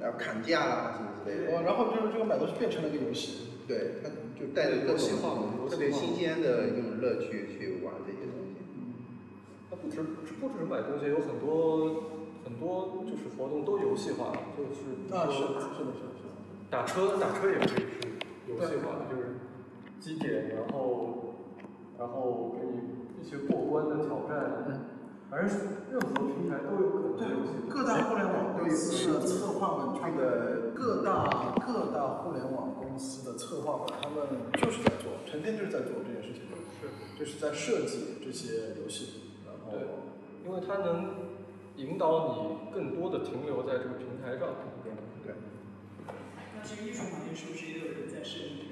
[0.00, 1.56] 要砍价啦什么之类的。
[1.56, 3.48] 哦，然后就是这个买东西变成了一个游戏。
[3.66, 8.58] 对，它就带着各种特别新鲜的一种乐趣去玩这些东西。
[9.70, 10.02] 它不止
[10.40, 12.02] 不只是买东西，有很多
[12.44, 16.34] 很多就是活动都游戏化，就是啊是是的是的是的。
[16.68, 18.18] 打车打车也可以是
[18.48, 19.38] 游戏化的，就是
[20.00, 21.34] 积点，然后
[21.98, 24.64] 然后给你一些过关的挑战。
[24.66, 24.66] 反
[25.38, 25.46] 正
[25.90, 27.14] 任何平台都有可能。
[27.20, 27.26] 对，
[27.68, 34.26] 各大互联网公司的策划们，这个各大各大互联网公司的策划们，他们
[34.60, 36.42] 就是在做，成天就是在做这件事情，
[36.80, 36.88] 是，
[37.18, 39.86] 就是在设计这些游戏，然后，对，
[40.44, 41.14] 因为它能
[41.76, 44.48] 引导你更多的停留在这个平台上，
[44.82, 44.92] 对，
[45.22, 45.34] 对。
[46.54, 48.69] 那这个艺术行业是不是也有人在设计？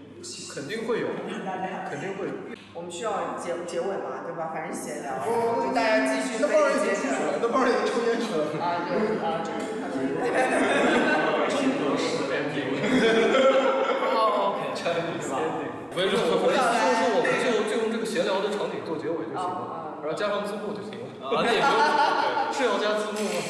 [0.55, 1.09] 肯定会有，
[1.91, 2.35] 肯定会有。
[2.75, 4.51] 我们需要结结尾嘛，对吧？
[4.55, 7.43] 反正闲聊，就大家继续可以接着。
[7.43, 8.55] 那帮人抽烟去了。
[8.63, 9.99] 啊，对啊，这是他的。
[14.15, 15.43] 哦，OK，差点意思吧？
[15.91, 16.55] 不是，我说
[17.19, 21.07] 我们就就用这个闲聊的场景做结尾就行了，然后加上字幕就行了。
[21.19, 21.83] 啊，那也不用，
[22.55, 23.43] 是要加字幕吗？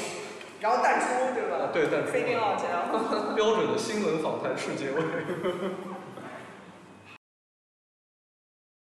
[0.60, 1.68] 然后淡出，对吧？
[1.72, 2.12] 对，淡出。
[2.12, 2.88] 非定要加。
[3.36, 5.04] 标准的新闻访谈式结尾。